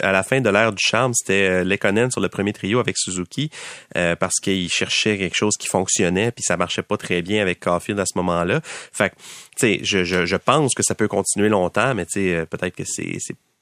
[0.00, 2.96] à la fin de l'ère du charme, c'était euh, Lekonen sur le premier trio avec
[2.98, 3.50] Suzuki,
[3.94, 7.76] parce qu'il cherchait quelque chose qui fonctionnait, puis ça marchait pas très bien avec Caulfield
[7.92, 8.60] à ce moment-là.
[8.64, 9.16] Fait tu
[9.58, 12.74] sais, je, je, je, pense que ça peut continuer longtemps, mais tu sais, euh, peut-être
[12.76, 13.18] que c'est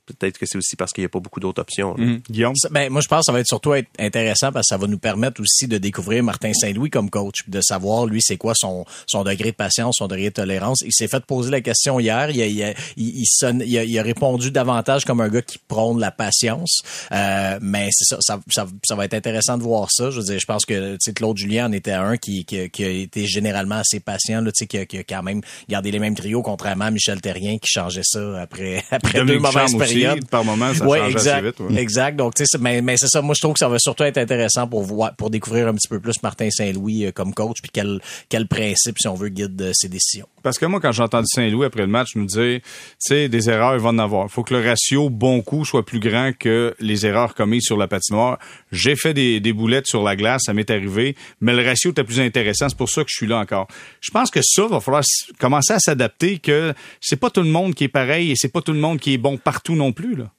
[0.07, 1.95] peut-être que c'est aussi parce qu'il n'y a pas beaucoup d'autres options.
[1.97, 2.21] Mmh.
[2.31, 2.55] Guillaume?
[2.71, 4.87] Ben, moi, je pense que ça va être surtout être intéressant parce que ça va
[4.87, 8.85] nous permettre aussi de découvrir Martin Saint-Louis comme coach, de savoir, lui, c'est quoi son,
[9.07, 10.83] son degré de patience, son degré de tolérance.
[10.83, 12.31] Il s'est fait poser la question hier.
[12.31, 15.43] Il a, il, a, il, sonne, il, a, il a, répondu davantage comme un gars
[15.43, 16.83] qui prône la patience.
[17.13, 20.11] Euh, mais c'est ça, ça, ça, ça, va être intéressant de voir ça.
[20.11, 22.69] Je veux dire, je pense que, tu sais, Claude Julien en était un qui, qui,
[22.71, 25.41] qui, a été généralement assez patient, là, tu sais, qui, a, qui a quand même
[25.69, 29.77] gardé les mêmes trios, contrairement à Michel Terrien qui changeait ça après, après deux mauvaises
[29.77, 29.94] périodes
[30.31, 31.79] par moment, ça change exact, assez vite.
[31.79, 32.17] Exact.
[32.17, 33.23] Donc, tu sais, mais, mais c'est ça.
[33.23, 35.89] Moi, je trouve que ça va surtout être intéressant pour voir, pour découvrir un petit
[35.89, 39.61] peu plus Martin Saint-Louis euh, comme coach, puis quel, quel principe, si on veut, guide
[39.61, 40.27] euh, ses décisions.
[40.43, 43.49] Parce que moi, quand j'ai entendu Saint-Louis après le match nous dire, tu sais, des
[43.49, 44.27] erreurs, il va en avoir.
[44.27, 47.77] Il faut que le ratio bon coup soit plus grand que les erreurs commises sur
[47.77, 48.39] la patinoire.
[48.71, 52.05] J'ai fait des, des boulettes sur la glace, ça m'est arrivé, mais le ratio était
[52.05, 52.69] plus intéressant.
[52.69, 53.69] C'est pour ça que je suis là encore.
[54.01, 55.03] Je pense que ça, va falloir
[55.39, 58.61] commencer à s'adapter, que c'est pas tout le monde qui est pareil et c'est pas
[58.61, 59.84] tout le monde qui est bon partout non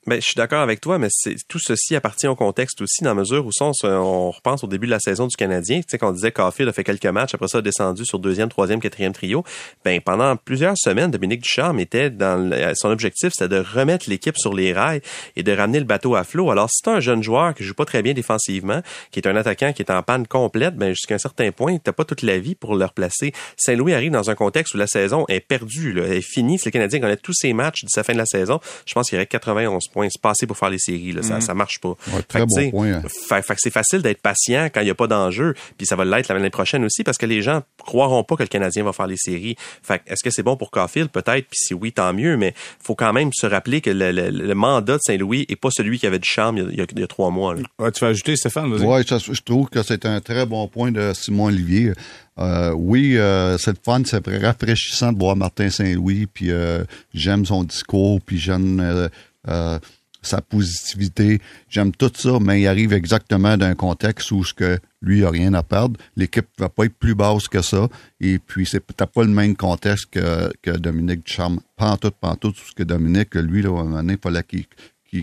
[0.07, 1.09] Ben, je suis d'accord avec toi, mais
[1.47, 4.87] tout ceci appartient au contexte aussi, dans la mesure où on, on repense au début
[4.87, 7.47] de la saison du Canadien, tu sais, qu'on disait Caulfield a fait quelques matchs, après
[7.47, 9.43] ça a descendu sur deuxième, troisième, quatrième trio.
[9.83, 14.53] Ben, pendant plusieurs semaines, Dominique Ducharme était dans son objectif, c'était de remettre l'équipe sur
[14.53, 15.01] les rails
[15.35, 16.51] et de ramener le bateau à flot.
[16.51, 18.81] Alors, si tu un jeune joueur qui joue pas très bien défensivement,
[19.11, 21.91] qui est un attaquant qui est en panne complète, ben, jusqu'à un certain point, t'as
[21.91, 23.33] pas toute la vie pour le replacer.
[23.57, 26.59] Saint-Louis arrive dans un contexte où la saison est perdue, là, est finie.
[26.59, 29.09] Si le Canadien connaît tous ses matchs de sa fin de la saison, je pense
[29.09, 31.11] qu'il y aurait 91 points se passer pour faire les séries.
[31.11, 31.23] Là.
[31.23, 31.41] Ça, mm.
[31.41, 31.95] ça marche pas.
[32.27, 32.93] très bon point.
[32.93, 33.03] Hein.
[33.07, 35.53] Fait, que c'est facile d'être patient quand il n'y a pas d'enjeu.
[35.77, 38.47] Puis ça va l'être l'année prochaine aussi parce que les gens croiront pas que le
[38.47, 39.55] Canadien va faire les séries.
[39.83, 41.09] Fait est-ce que c'est bon pour Caulfield?
[41.09, 41.47] Peut-être.
[41.47, 42.37] Puis si oui, tant mieux.
[42.37, 46.07] Mais faut quand même se rappeler que le, mandat de Saint-Louis est pas celui qui
[46.07, 47.55] avait du charme il y a, trois mois.
[47.55, 48.73] tu vas ajouter, Stéphane?
[48.73, 51.93] Oui, je trouve que c'est un très bon point de Simon Olivier.
[52.37, 57.63] Euh, oui, euh, c'est fun, c'est rafraîchissant de voir Martin Saint-Louis, puis euh, j'aime son
[57.63, 59.09] discours, puis j'aime
[59.47, 59.79] euh,
[60.21, 61.39] sa positivité.
[61.69, 65.53] J'aime tout ça, mais il arrive exactement d'un contexte où ce que lui a rien
[65.53, 65.99] à perdre.
[66.17, 67.87] L'équipe va pas être plus basse que ça.
[68.19, 71.59] Et puis c'est peut-être pas le même contexte que, que Dominique Ducharme.
[71.77, 74.43] Pas tout, pas tout, ce que Dominique, lui, là, à un moment donné, il fallait
[74.43, 74.65] qu'il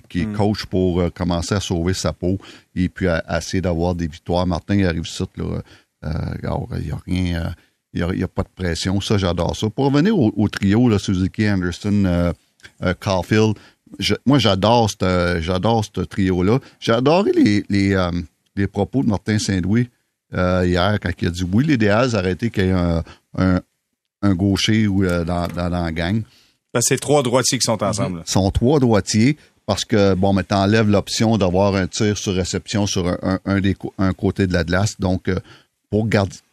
[0.09, 0.33] qui, hmm.
[0.33, 2.38] coach pour commencer à sauver sa peau
[2.75, 4.46] et puis à, essayer d'avoir des victoires.
[4.46, 5.61] Martin, il arrive ça, là.
[6.05, 6.11] Euh,
[6.79, 7.55] il n'y a rien.
[7.93, 9.01] il n'y a, pas de pression.
[9.01, 9.69] Ça, j'adore ça.
[9.71, 12.33] Pour revenir au, trio, là, Suzuki, Anderson,
[13.01, 13.57] Caulfield,
[14.27, 16.59] moi, j'adore ce trio-là.
[16.81, 18.11] J'ai adoré les, les, euh,
[18.57, 19.88] les, propos de Martin Saint-Louis
[20.35, 23.03] euh, hier quand il a dit oui, l'idéal, c'est d'arrêter qu'il y ait un,
[23.37, 23.61] un,
[24.23, 26.23] un gaucher ou, euh, dans, dans, la gang.
[26.73, 28.23] Ben, c'est trois droitiers qui sont ensemble.
[28.25, 29.37] Ce sont trois droitiers
[29.67, 33.77] parce que, bon, mais t'enlèves l'option d'avoir un tir sur réception sur un, un, des,
[33.99, 34.99] un côté de la glace.
[34.99, 35.31] Donc,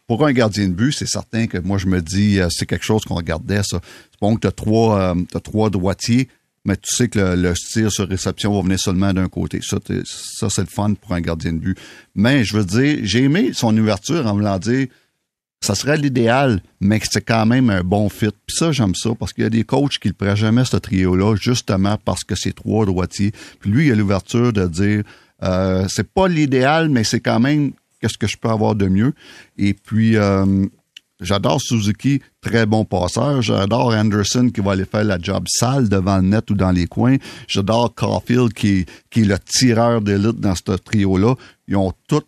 [0.06, 3.02] pour, un gardien de but, c'est certain que moi, je me dis, c'est quelque chose
[3.04, 3.80] qu'on regardait, ça.
[3.82, 6.28] C'est bon que tu as trois, trois droitiers
[6.64, 9.60] mais tu sais que le, tir sur réception va venir seulement d'un côté.
[9.62, 11.78] Ça, ça c'est le fun pour un gardien de but.
[12.14, 14.86] Mais je veux dire, j'ai aimé son ouverture en voulant dire
[15.62, 18.30] ça serait l'idéal, mais c'est quand même un bon fit.
[18.46, 20.78] Puis ça, j'aime ça, parce qu'il y a des coachs qui ne prennent jamais ce
[20.78, 23.32] trio-là, justement parce que c'est trois droitiers.
[23.60, 25.02] Puis lui, il a l'ouverture de dire
[25.42, 29.12] euh, c'est pas l'idéal, mais c'est quand même qu'est-ce que je peux avoir de mieux.
[29.58, 30.66] Et puis euh,
[31.20, 33.42] J'adore Suzuki, très bon passeur.
[33.42, 36.86] J'adore Anderson qui va aller faire la job sale devant le net ou dans les
[36.86, 37.16] coins.
[37.46, 41.34] J'adore Caulfield qui, qui est le tireur d'élite dans ce trio-là.
[41.68, 42.22] Ils ont tous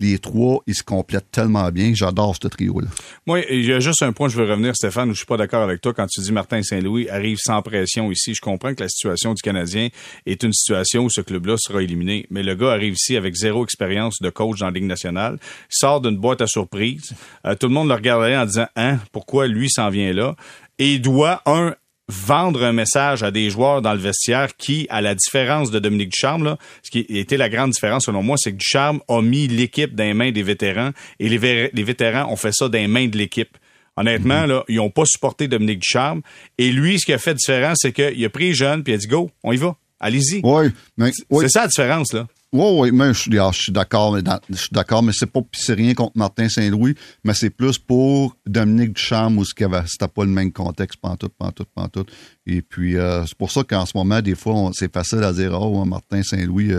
[0.00, 1.92] les trois, ils se complètent tellement bien.
[1.94, 2.88] J'adore ce trio-là.
[3.26, 5.36] Moi, il y a juste un point, je veux revenir, Stéphane, où je suis pas
[5.36, 8.34] d'accord avec toi quand tu dis Martin Saint-Louis arrive sans pression ici.
[8.34, 9.88] Je comprends que la situation du Canadien
[10.26, 12.26] est une situation où ce club-là sera éliminé.
[12.30, 15.38] Mais le gars arrive ici avec zéro expérience de coach dans la Ligue nationale.
[15.68, 17.12] Sort d'une boîte à surprise.
[17.46, 20.34] Euh, tout le monde le regardait en disant, hein, pourquoi lui s'en vient là?
[20.78, 21.74] Et il doit, un,
[22.10, 26.10] vendre un message à des joueurs dans le vestiaire qui, à la différence de Dominique
[26.10, 29.48] Ducharme, là, ce qui était la grande différence selon moi, c'est que Ducharme a mis
[29.48, 32.88] l'équipe dans les mains des vétérans et les, les vétérans ont fait ça dans les
[32.88, 33.56] mains de l'équipe.
[33.96, 36.22] Honnêtement, là, ils n'ont pas supporté Dominique Ducharme.
[36.58, 38.96] Et lui, ce qui a fait différent, c'est qu'il a pris les jeunes puis il
[38.96, 40.40] a dit go, on y va, allez-y.
[40.42, 42.26] Oui, mais c'est ça la différence là.
[42.52, 43.20] Oui, oui, mais je,
[43.52, 47.32] suis d'accord, mais je suis d'accord, mais c'est pas c'est rien contre Martin Saint-Louis, mais
[47.32, 52.10] c'est plus pour Dominique Duchamp où c'était pas le même contexte, pantoute, pantoute, pantoute.
[52.46, 55.52] Et puis euh, c'est pour ça qu'en ce moment, des fois, c'est facile à dire
[55.52, 56.72] Oh, Martin Saint-Louis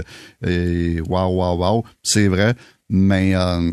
[0.46, 1.84] euh, waouh, waouh, waouh.
[2.04, 2.54] C'est vrai,
[2.90, 3.72] mais euh,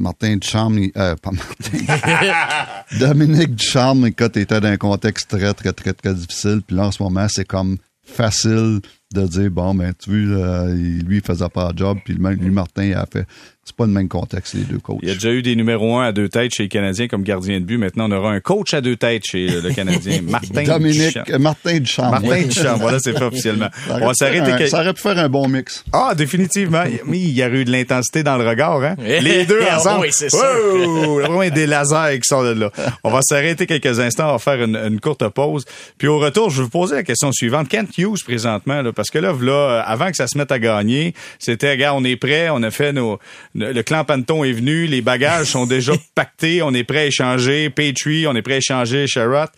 [0.00, 2.74] Martin Duchamp, euh, pas Martin.
[2.98, 6.62] Dominique Duchamp, écoute, était dans un contexte très, très, très, très difficile.
[6.66, 8.80] Puis là, en ce moment, c'est comme facile
[9.12, 12.84] de dire bon ben tu vois lui il faisait pas le job puis lui Martin
[12.84, 13.26] il a fait
[13.70, 14.98] c'est pas le même contexte, les deux coachs.
[15.02, 17.22] Il y a déjà eu des numéros 1 à deux têtes chez les Canadiens comme
[17.22, 17.78] gardien de but.
[17.78, 22.10] Maintenant, on aura un coach à deux têtes chez le Canadien, Martin Dominique, Martin Duchamp.
[22.10, 23.68] Martin Duchamp, voilà, c'est fait officiellement.
[23.86, 24.66] Ça on va s'arrêter.
[24.66, 25.84] Ça aurait pu faire un bon mix.
[25.92, 26.84] Ah, définitivement.
[27.06, 28.94] Oui, il y a eu de l'intensité dans le regard, hein.
[28.98, 30.02] Les deux ensemble.
[30.02, 30.38] oui, c'est ça.
[30.84, 32.70] Oh, vraiment des lasers qui sortent de là.
[33.02, 34.28] On va s'arrêter quelques instants.
[34.28, 35.64] On va faire une, courte pause.
[35.98, 37.68] Puis au retour, je vais vous poser la question suivante.
[37.68, 41.14] Kent Hughes, présentement, là, parce que là, là, avant que ça se mette à gagner,
[41.38, 43.18] c'était, regarde, on est prêt, on a fait nos,
[43.60, 47.70] le clan Panton est venu, les bagages sont déjà pactés, on est prêt à échanger
[47.70, 49.48] Petrie, on est prêt à échanger Sherrod.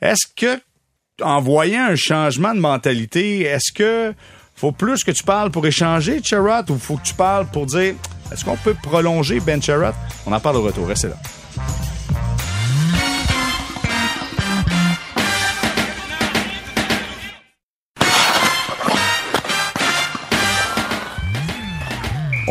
[0.00, 0.60] Est-ce que,
[1.22, 4.14] en voyant un changement de mentalité, est-ce que
[4.56, 7.94] faut plus que tu parles pour échanger Sherrod ou faut que tu parles pour dire
[8.32, 9.94] est-ce qu'on peut prolonger Ben Sherrod?
[10.26, 10.86] On en parle au retour.
[10.86, 11.16] Restez là.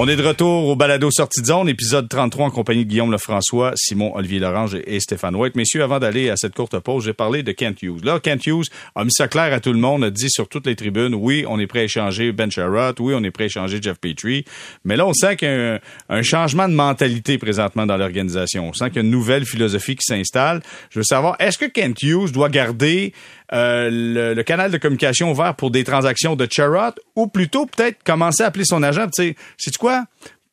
[0.01, 3.12] On est de retour au balado sortie de zone, épisode 33 en compagnie de Guillaume
[3.12, 5.57] Lefrançois, Simon Olivier Lorange et Stéphane White.
[5.57, 8.05] Messieurs, avant d'aller à cette courte pause, j'ai parlé de Kent Hughes.
[8.05, 10.67] Là, Kent Hughes a mis ça clair à tout le monde, a dit sur toutes
[10.67, 13.47] les tribunes, oui, on est prêt à échanger Ben Sherrod, oui, on est prêt à
[13.47, 14.45] échanger Jeff Petrie.
[14.85, 18.69] Mais là, on sent qu'il y a un, changement de mentalité présentement dans l'organisation.
[18.69, 20.62] On sent qu'il y a une nouvelle philosophie qui s'installe.
[20.91, 23.12] Je veux savoir, est-ce que Kent Hughes doit garder
[23.51, 23.89] euh,
[24.35, 28.47] le, canal de communication ouvert pour des transactions de Charrot ou plutôt peut-être commencer à
[28.47, 29.07] appeler son agent.
[29.15, 30.05] Tu sais, quoi?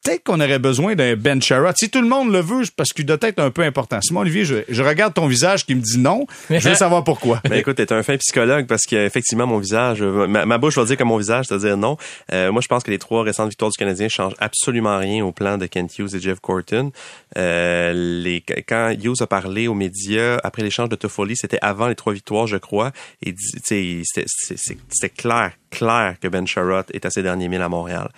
[0.06, 1.74] Peut-être qu'on aurait besoin d'un Ben Sherrod.
[1.76, 4.00] Si tout le monde le veut, parce qu'il doit être un peu important.
[4.00, 6.26] Simon Olivier, je, regarde ton visage qui me dit non.
[6.48, 7.40] Je veux savoir pourquoi.
[7.50, 11.08] Mais écoute, t'es un fin psychologue parce qu'effectivement, mon visage, ma, bouche va dire comme
[11.08, 11.96] mon visage, c'est-à-dire non.
[12.32, 15.32] Euh, moi, je pense que les trois récentes victoires du Canadien changent absolument rien au
[15.32, 16.92] plan de Kent Hughes et Jeff Corton.
[17.36, 21.94] Euh, les, quand Hughes a parlé aux médias après l'échange de Toffoli, c'était avant les
[21.94, 22.92] trois victoires, je crois,
[23.22, 28.08] et c'était clair, clair que Ben Sherrod est à ses derniers milles à Montréal.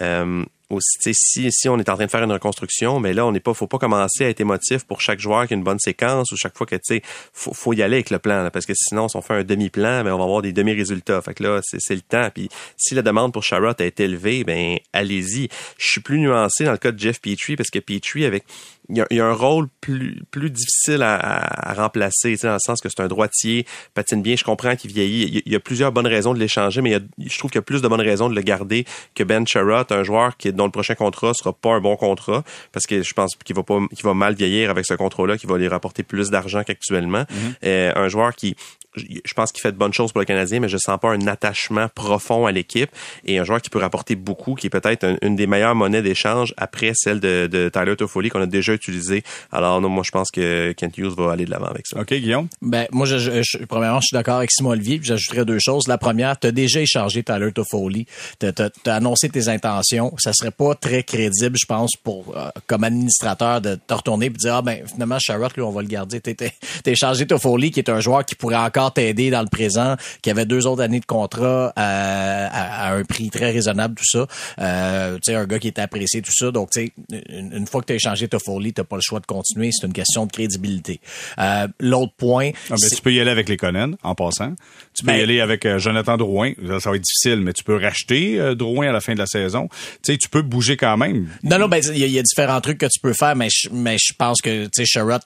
[0.00, 0.44] Euh,
[0.80, 3.54] si, si on est en train de faire une reconstruction, mais là, on n'est pas,
[3.54, 6.36] faut pas commencer à être émotif pour chaque joueur qui a une bonne séquence ou
[6.36, 7.02] chaque fois que, tu sais,
[7.32, 10.04] faut, faut y aller avec le plan, parce que sinon, si on fait un demi-plan,
[10.04, 11.22] ben, on va avoir des demi-résultats.
[11.22, 12.28] Fait que là, c'est le temps.
[12.32, 15.48] Puis, si la demande pour Sharrod est élevée, ben, allez-y.
[15.78, 18.44] Je suis plus nuancé dans le cas de Jeff Petrie, parce que Petrie, avec,
[18.90, 22.88] il y, a, un rôle plus, plus difficile à, à, remplacer, dans le sens que
[22.88, 25.42] c'est un droitier, patine bien, je comprends qu'il vieillit.
[25.44, 27.82] Il y, a, plusieurs bonnes raisons de l'échanger, mais je trouve qu'il y a plus
[27.82, 30.94] de bonnes raisons de le garder que Ben Sherrod, un joueur qui, dont le prochain
[30.94, 34.14] contrat sera pas un bon contrat, parce que je pense qu'il va pas qu'il va
[34.14, 37.22] mal vieillir avec ce contrat-là, qui va lui rapporter plus d'argent qu'actuellement.
[37.22, 37.54] Mm-hmm.
[37.64, 38.56] Euh, un joueur qui
[38.96, 41.26] je pense qu'il fait de bonnes choses pour le Canadien, mais je sens pas un
[41.26, 42.90] attachement profond à l'équipe
[43.24, 46.54] et un joueur qui peut rapporter beaucoup, qui est peut-être une des meilleures monnaies d'échange
[46.56, 49.22] après celle de, Tyler Toffoli qu'on a déjà utilisé.
[49.52, 52.00] Alors non, moi je pense que Kent Hughes va aller de l'avant avec ça.
[52.00, 52.48] OK, Guillaume?
[52.62, 55.86] Ben moi je, je, premièrement, je suis d'accord avec Simon Olivier, puis j'ajouterais deux choses.
[55.86, 58.06] La première, tu as déjà échangé Tyler Toffoli,
[58.40, 62.84] tu as, annoncé tes intentions, ça serait pas très crédible, je pense pour euh, comme
[62.84, 66.20] administrateur de te retourner et dire ah ben finalement Sherrod lui on va le garder.
[66.20, 69.96] Tu as échangé Toffoli qui est un joueur qui pourrait encore t'aider dans le présent,
[70.22, 74.26] qui avait deux autres années de contrat à, un prix très raisonnable, tout ça.
[74.60, 76.50] Euh, tu sais, un gars qui était apprécié, tout ça.
[76.50, 76.92] Donc, tu sais,
[77.28, 79.70] une, fois que tu as échangé Toffoli, tu n'as pas le choix de continuer.
[79.72, 81.00] C'est une question de crédibilité.
[81.38, 82.50] Euh, l'autre point...
[82.70, 84.54] Ah, tu peux y aller avec les Conan, en passant.
[84.94, 86.52] Tu peux y ben- aller avec euh, Jonathan Drouin.
[86.80, 89.68] Ça, va être difficile, mais tu peux racheter Drouin à la fin de la saison.
[90.02, 91.28] Tu sais, tu peux bouger quand même.
[91.42, 93.96] Non, non, ben il y, a différents trucs que tu peux faire, mais je, mais
[94.18, 95.22] pense que, tu sais, Sherrod,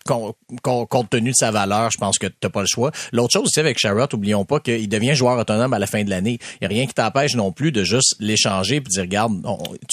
[0.62, 2.92] compte tenu de sa valeur, je pense que tu n'as pas le choix.
[3.12, 6.38] L'autre chose, avec Sherrod, oublions pas qu'il devient joueur autonome à la fin de l'année.
[6.60, 9.32] Il n'y a rien qui t'empêche non plus de juste l'échanger puis dire regarde,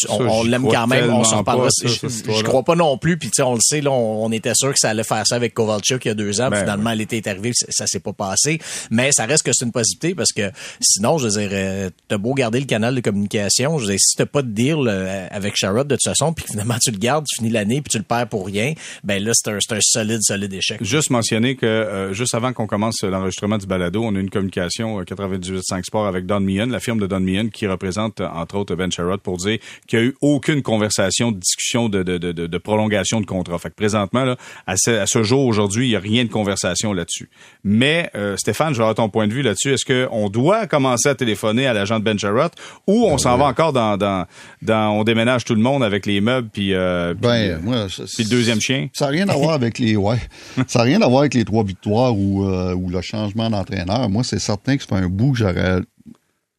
[0.10, 1.70] on, l'aime quand même, on s'en parlera.
[1.84, 3.18] je, crois pas non plus.
[3.18, 6.06] Puis on le sait, là, on, était sûr que ça allait faire ça avec Kovalchuk
[6.06, 6.50] il y a deux ans.
[6.50, 8.60] Ben finalement, l'été est arrivé, ça s'est pas passé.
[8.92, 12.18] Mais ça reste que c'est une possibilité parce que sinon, je veux dire, euh, t'as
[12.18, 15.28] beau garder le canal de communication, je veux dire, si t'as pas de deal euh,
[15.32, 17.98] avec Sherrod de toute façon, puis finalement tu le gardes, tu finis l'année puis tu
[17.98, 20.84] le perds pour rien, ben là c'est un, un solide, solide échec.
[20.84, 25.02] Juste mentionner que euh, juste avant qu'on commence l'enregistrement du balado, on a une communication
[25.02, 28.76] 98.5 euh, Sport avec Don Meehan, la firme de Don Meehan, qui représente entre autres
[28.76, 32.32] Ben Sherrod, pour dire qu'il n'y a eu aucune conversation, de discussion de, de, de,
[32.32, 33.58] de prolongation de contrat.
[33.60, 34.36] Fait que présentement, là,
[34.68, 37.30] à, ce, jour, aujourd'hui, il n'y a rien de conversation là-dessus.
[37.64, 39.74] Mais euh, Stéphane, je vais avoir ton point de vue là-dessus.
[39.74, 42.52] Est-ce qu'on doit commencer à téléphoner à l'agent de Ben Sherrod
[42.88, 44.26] ou on s'en va encore dans, dans,
[44.62, 48.30] dans, on déménage tout le monde avec les meubles puis, euh, ben, moi, puis le
[48.30, 48.90] deuxième chien?
[48.94, 50.18] Ça n'a rien à voir avec les ouais.
[50.68, 54.10] Ça n'a rien à voir avec les trois victoires ou, ou le changement d'entraîneur.
[54.10, 55.82] Moi, c'est certain que c'est un bout que j'aurais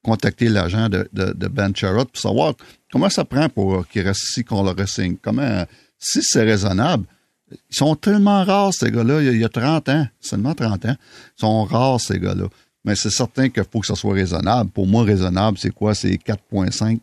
[0.02, 1.08] contacté l'agent de,
[1.48, 2.54] Ben Sherrod pour savoir
[2.90, 5.16] comment ça prend pour qu'il reste ici, qu'on le ressigne.
[5.20, 5.64] Comment,
[5.98, 7.04] si c'est raisonnable,
[7.50, 9.22] ils sont tellement rares, ces gars-là.
[9.22, 10.96] Il, y a 30 ans, seulement 30 ans.
[11.36, 12.46] Ils sont rares, ces gars-là.
[12.84, 14.70] Mais c'est certain qu'il faut que ça soit raisonnable.
[14.70, 15.94] Pour moi, raisonnable, c'est quoi?
[15.94, 17.00] C'est 4,5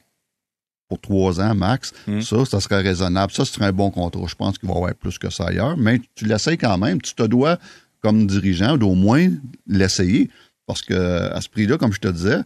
[0.88, 1.93] pour 3 ans max.
[2.08, 2.21] Hmm.
[2.21, 3.32] Ça, ça serait raisonnable.
[3.34, 4.25] Ça, ce serait un bon contrat.
[4.27, 5.77] Je pense qu'il va y avoir plus que ça ailleurs.
[5.77, 7.01] Mais tu l'essayes quand même.
[7.01, 7.60] Tu te dois
[8.01, 9.29] comme dirigeant d'au moins
[9.67, 10.29] l'essayer.
[10.65, 10.93] Parce que
[11.31, 12.39] à ce prix-là, comme je te disais,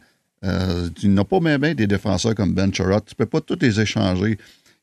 [0.44, 3.02] euh, tu n'as pas même des défenseurs comme Ben Charrot.
[3.02, 4.38] Tu peux pas tous les échanger.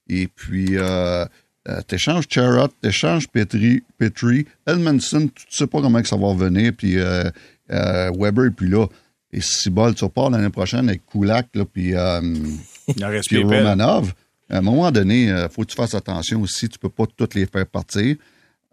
[0.09, 1.24] Et puis, euh,
[1.68, 6.09] euh tu échanges Charrot, tu échanges Petrie, Petrie, Edmondson, tu ne sais pas comment que
[6.09, 6.72] ça va revenir.
[6.76, 6.96] Puis
[7.68, 8.87] Weber plus là.
[9.33, 11.92] Et si bol, tu repars l'année prochaine avec Kulak, là, puis,
[13.26, 14.14] puis Romanov.
[14.50, 16.68] À un moment donné, il faut que tu fasses attention aussi.
[16.68, 18.16] Tu peux pas toutes les faire partir.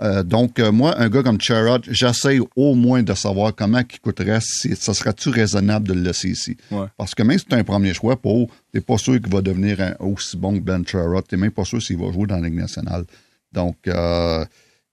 [0.02, 4.00] Euh, donc, euh, moi, un gars comme Charrot, j'essaye au moins de savoir comment il
[4.00, 6.58] coûterait, si, ça serait-tu raisonnable de le laisser ici?
[6.98, 9.96] Parce que même si tu un premier choix, pour t'es pas sûr qu'il va devenir
[10.00, 12.60] aussi bon que Ben Charrot, t'es même pas sûr s'il va jouer dans la Ligue
[12.60, 13.06] nationale.
[13.52, 14.46] Donc, euh,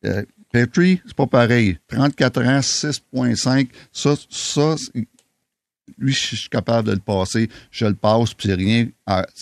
[0.05, 1.79] euh Petrie, c'est pas pareil.
[1.89, 4.77] 34 ans, 6.5, ça, ça
[5.99, 8.89] lui, je suis capable de le passer, je le passe, puis c'est rien,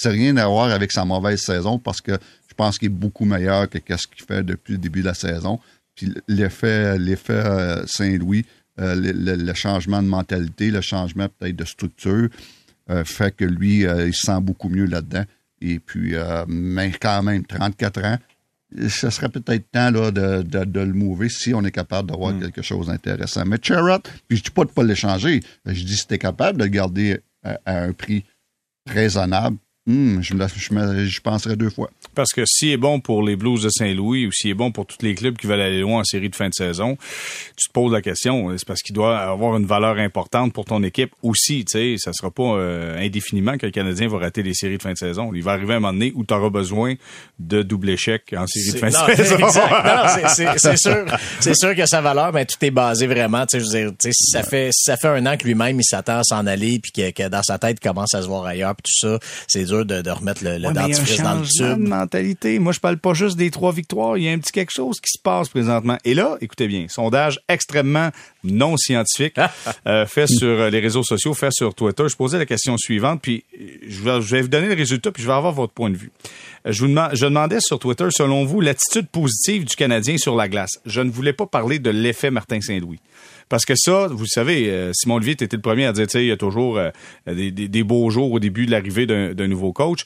[0.05, 2.13] rien à voir avec sa mauvaise saison parce que
[2.61, 5.59] pense qu'il est beaucoup meilleur que ce qu'il fait depuis le début de la saison.
[5.95, 8.45] Puis l'effet, l'effet euh, Saint-Louis,
[8.79, 12.29] euh, le, changement de mentalité, le changement peut-être de structure,
[12.91, 15.25] euh, fait que lui, il se sent beaucoup mieux là-dedans.
[15.63, 16.15] Et puis,
[16.49, 18.19] mais quand même, 34 ans,
[18.89, 22.41] ce serait peut-être temps là, de, de, le mouver si on est capable d'avoir hmm.
[22.41, 23.45] quelque chose d'intéressant.
[23.47, 26.59] Mais Cherrott, puis je dis pas de pas l'échanger, je dis si tu es capable
[26.59, 28.25] de le garder à un prix
[28.87, 29.57] raisonnable,
[29.91, 31.91] Hmm, je, je, penserais deux fois.
[32.15, 34.87] Parce que s'il est bon pour les Blues de Saint-Louis ou s'il est bon pour
[34.87, 36.97] tous les clubs qui veulent aller loin en série de fin de saison,
[37.57, 40.85] tu te poses la question, c'est parce qu'il doit avoir une valeur importante pour ton
[40.85, 41.65] équipe aussi.
[41.65, 44.83] Tu sais, ça sera pas euh, indéfiniment que le Canadien va rater les séries de
[44.83, 45.33] fin de saison.
[45.35, 46.95] Il va arriver un moment donné où tu auras besoin
[47.41, 49.39] de double échec en série de fin de saison.
[50.57, 51.05] c'est sûr,
[51.41, 53.45] c'est sûr que sa valeur, ben, tout est basé vraiment.
[53.47, 56.19] Tu sais, je veux dire, ça fait ça fait un an que lui-même il s'attend
[56.19, 58.77] à s'en aller puis que, que, dans sa tête il commence à se voir ailleurs
[58.77, 59.19] puis tout ça.
[59.49, 61.83] C'est de, remettre le, le dentifrice dans le tube.
[61.83, 62.59] de mentalité.
[62.59, 64.17] Moi, je parle pas juste des trois victoires.
[64.17, 65.99] Il y a un petit quelque chose qui se passe présentement.
[66.05, 68.11] Et là, écoutez bien, sondage extrêmement
[68.45, 69.37] non scientifique
[69.87, 72.05] euh, fait sur les réseaux sociaux, fait sur Twitter.
[72.09, 73.45] Je posais la question suivante, puis
[73.87, 75.97] je vais, je vais vous donner le résultat, puis je vais avoir votre point de
[75.97, 76.11] vue.
[76.67, 80.37] Euh, je, vous demande, je demandais sur Twitter, selon vous, l'attitude positive du Canadien sur
[80.37, 80.81] la glace.
[80.87, 83.01] Je ne voulais pas parler de l'effet Martin Saint-Louis.
[83.51, 86.25] Parce que ça, vous savez, euh, Simon Olivier était le premier à dire, tu sais,
[86.25, 86.91] il y a toujours euh,
[87.27, 90.05] des, beaux jours au début de l'arrivée d'un nouveau coach.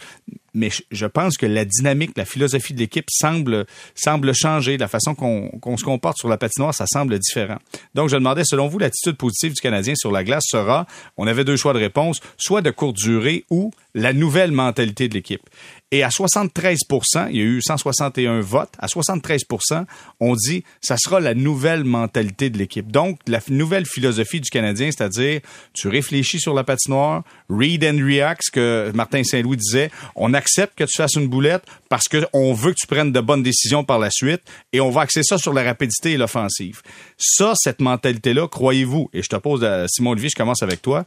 [0.55, 4.79] Mais je pense que la dynamique, la philosophie de l'équipe semble semble changer.
[4.79, 7.59] La façon qu'on se comporte sur la patinoire, ça semble différent.
[7.95, 11.45] Donc, je demandais, selon vous, l'attitude positive du Canadien sur la glace sera, on avait
[11.45, 15.43] deux choix de réponse, soit de courte durée ou la nouvelle mentalité de l'équipe.
[15.91, 19.85] Et à 73% il y a eu 161 votes, à 73%
[20.21, 22.91] on dit ça sera la nouvelle mentalité de l'équipe.
[22.91, 25.41] Donc, la nouvelle philosophie du Canadien, c'est-à-dire
[25.73, 30.77] tu réfléchis sur la patinoire, read and react, ce que Martin Saint-Louis disait, on accepte
[30.77, 33.99] que tu fasses une boulette parce qu'on veut que tu prennes de bonnes décisions par
[33.99, 34.43] la suite
[34.73, 36.83] et on va axer ça sur la rapidité et l'offensive.
[37.19, 41.05] Ça, cette mentalité-là, croyez-vous, et je te pose à Simon Olivier, je commence avec toi,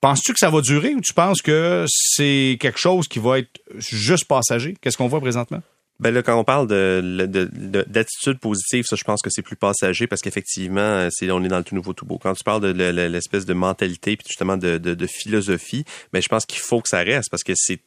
[0.00, 3.60] Penses-tu que ça va durer ou tu penses que c'est quelque chose qui va être
[3.78, 4.76] juste passager?
[4.80, 5.62] Qu'est-ce qu'on voit présentement?
[5.98, 7.24] Ben là, quand on parle de,
[7.88, 11.56] d'attitude positive, ça, je pense que c'est plus passager parce qu'effectivement, c'est on est dans
[11.56, 12.18] le tout nouveau tout beau.
[12.18, 16.44] Quand tu parles de l'espèce de mentalité puis justement de, de, philosophie, ben je pense
[16.44, 17.80] qu'il faut que ça reste parce que c'est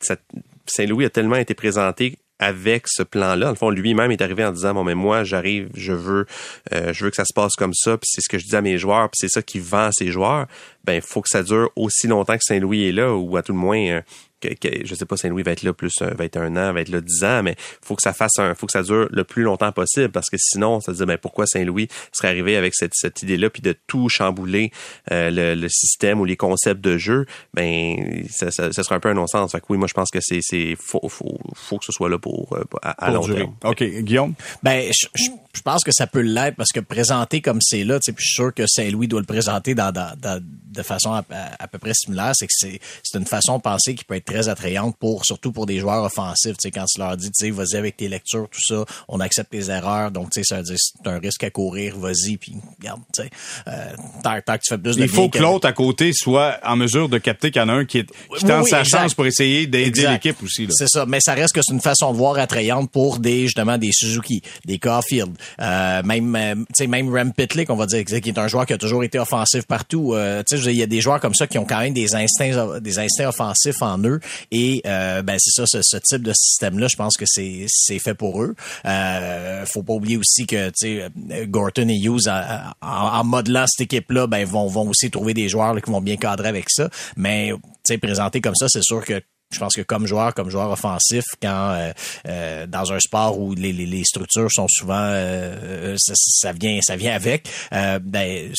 [0.66, 3.52] Saint-Louis a tellement été présenté avec ce plan-là.
[3.52, 6.26] En fond, lui-même est arrivé en disant bon mais moi j'arrive, je veux,
[6.74, 8.56] euh, je veux que ça se passe comme ça, puis c'est ce que je dis
[8.56, 10.48] à mes joueurs, puis c'est ça qui vend à ses joueurs.
[10.86, 13.60] Ben faut que ça dure aussi longtemps que Saint-Louis est là, ou à tout le
[13.60, 14.02] moins euh,
[14.42, 16.74] que, que, je sais pas Saint-Louis va être là plus euh, va être un an,
[16.74, 19.08] va être là dix ans, mais faut que ça fasse un, faut que ça dure
[19.12, 22.56] le plus longtemps possible parce que sinon, ça se dit ben pourquoi Saint-Louis serait arrivé
[22.56, 24.72] avec cette, cette idée-là puis de tout chambouler
[25.12, 29.00] euh, le, le, système ou les concepts de jeu, ben ça, ça, ça serait un
[29.00, 29.52] peu un non-sens.
[29.52, 32.10] Fait que oui, moi je pense que c'est c'est faut, faut, faut que ce soit
[32.10, 33.54] là pour, euh, à, long terme.
[33.64, 34.34] Ok, Guillaume?
[34.64, 35.30] Ben je, je,
[35.62, 38.30] pense que ça peut l'être parce que présenter comme c'est là, tu sais, puis je
[38.30, 41.24] suis sûr que Saint-Louis doit le présenter dans, dans, dans de façon à,
[41.60, 44.26] à, peu près similaire, c'est que c'est c'est une façon de penser qui peut être
[44.26, 46.58] très attrayante pour surtout pour des joueurs offensifs.
[46.58, 49.20] Tu sais, quand tu leur dis, tu sais, vas-y avec tes lectures, tout ça, on
[49.20, 52.38] accepte tes erreurs, donc tu sais, ça veut dire c'est un risque à courir, vas-y,
[52.38, 53.30] puis regarde, tu sais,
[53.68, 56.76] euh, tant, que tu fais plus de Il faut que, l'autre à côté soit en
[56.76, 59.26] mesure de capter qu'il y en a un qui, est, qui tente sa chance pour
[59.26, 60.68] essayer d'aider l'équipe aussi.
[60.70, 63.78] C'est ça, mais ça reste que c'est une façon de voir attrayante pour des justement
[63.78, 68.38] des Suzuki, des Caulfield, euh, même euh, même Rem Pitlick, on va dire, qui est
[68.38, 70.14] un joueur qui a toujours été offensif partout.
[70.14, 73.00] Euh, il y a des joueurs comme ça qui ont quand même des instincts des
[73.00, 74.20] instincts offensifs en eux
[74.52, 78.14] et euh, ben c'est ça, ce, type de système-là, je pense que c'est c'est fait
[78.14, 78.56] pour eux.
[78.86, 81.10] Euh, faut pas oublier aussi que sais
[81.48, 85.76] Gorton et Hughes en, en, modelant cette équipe-là, ben vont vont aussi trouver des joueurs
[85.82, 86.90] qui vont bien cadrer avec ça.
[87.16, 87.52] Mais
[87.98, 91.72] présenté comme ça, c'est sûr que je pense que comme joueur, comme joueur offensif, quand
[91.72, 91.92] euh,
[92.28, 96.96] euh, dans un sport où les, les, les structures sont souvent euh, ça, vient ça
[96.96, 98.52] vient avec, ben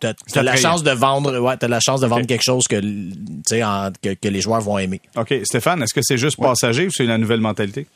[0.00, 2.80] t'as as la chance de vendre ouais, t'as la chance de vendre quelque chose que
[2.80, 3.12] tu
[3.46, 3.62] sais
[4.02, 5.00] que, que, les joueurs vont aimer.
[5.16, 7.86] OK, Stéphane, est-ce que c'est juste passager ou c'est la nouvelle mentalité?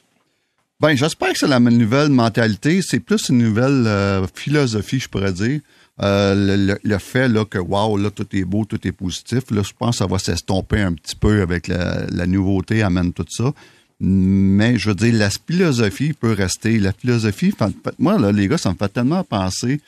[0.80, 2.80] Ben, j'espère que c'est la nouvelle mentalité.
[2.82, 5.60] C'est plus une nouvelle philosophie, je pourrais dire.
[6.02, 9.72] Euh, le, fait là, que wow, là, tout est beau, tout est positif, là, je
[9.78, 13.52] pense que ça va s'estomper un petit peu avec la, nouveauté, amène tout ça.
[14.00, 16.80] Mais je veux dire, la philosophie peut rester.
[16.80, 17.54] La philosophie,
[17.98, 19.80] moi, là, les gars, ça me fait tellement penser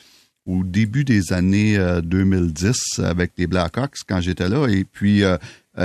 [0.45, 4.67] au début des années 2010 euh, avec les Blackhawks quand j'étais là.
[4.67, 5.37] Et puis, euh,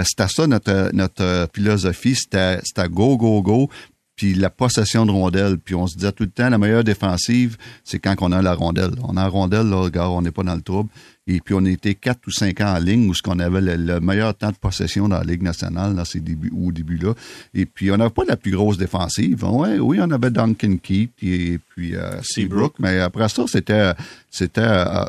[0.04, 3.70] c'était ça notre, notre philosophie, c'était go, go, go
[4.20, 5.56] puis la possession de rondelle.
[5.56, 8.52] Puis on se disait tout le temps, la meilleure défensive, c'est quand on a la
[8.52, 8.90] rondelle.
[9.02, 10.90] On a la rondelle, là, regarde, on n'est pas dans le trouble.
[11.26, 13.98] Et puis on était quatre ou cinq ans en ligne où ce qu'on avait le,
[14.00, 17.14] meilleur temps de possession dans la Ligue nationale dans ces débuts au début là.
[17.54, 19.42] Et puis on n'avait pas la plus grosse défensive.
[19.42, 23.92] Ouais, oui, on avait Duncan Keith et puis euh, Seabrook, mais après ça c'était
[24.30, 25.04] c'était euh,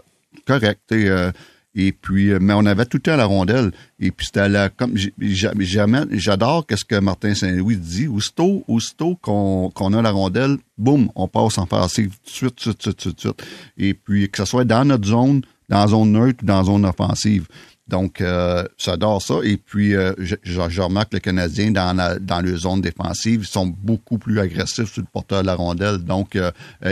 [0.48, 0.80] correct.
[0.94, 1.34] Euh,
[1.74, 3.72] et puis, euh, mais on avait tout le temps la rondelle.
[4.00, 8.08] Et puis c'était la comme j'adore qu'est-ce que Martin Saint-Louis dit.
[8.08, 12.56] Aussitôt, aussitôt qu'on qu'on a la rondelle, boum, on passe en passif tout de suite,
[12.56, 13.44] tout de suite, tout de suite.
[13.78, 17.48] Et puis que ce soit dans notre zone, dans zone neutre ou dans zone offensive.
[17.88, 19.36] Donc, euh, j'adore ça.
[19.44, 23.46] Et puis, euh, je, je, remarque que les Canadiens, dans la, dans leur zone défensive,
[23.46, 25.98] sont beaucoup plus agressifs sur le porteur de la rondelle.
[25.98, 26.52] Donc, euh,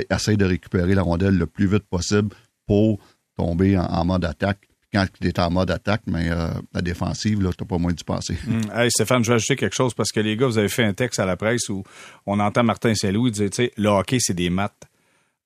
[0.09, 2.30] essayent de récupérer la rondelle le plus vite possible
[2.67, 2.99] pour
[3.38, 7.52] tomber en mode attaque quand tu es en mode attaque, mais euh, la défensive, là,
[7.56, 8.38] t'as pas moins d'y penser.
[8.48, 8.62] Hum.
[8.74, 10.94] Hey, Stéphane, je vais ajouter quelque chose parce que les gars, vous avez fait un
[10.94, 11.84] texte à la presse où
[12.26, 14.86] on entend Martin Saint-Louis dire, tu sais, le hockey, c'est des maths.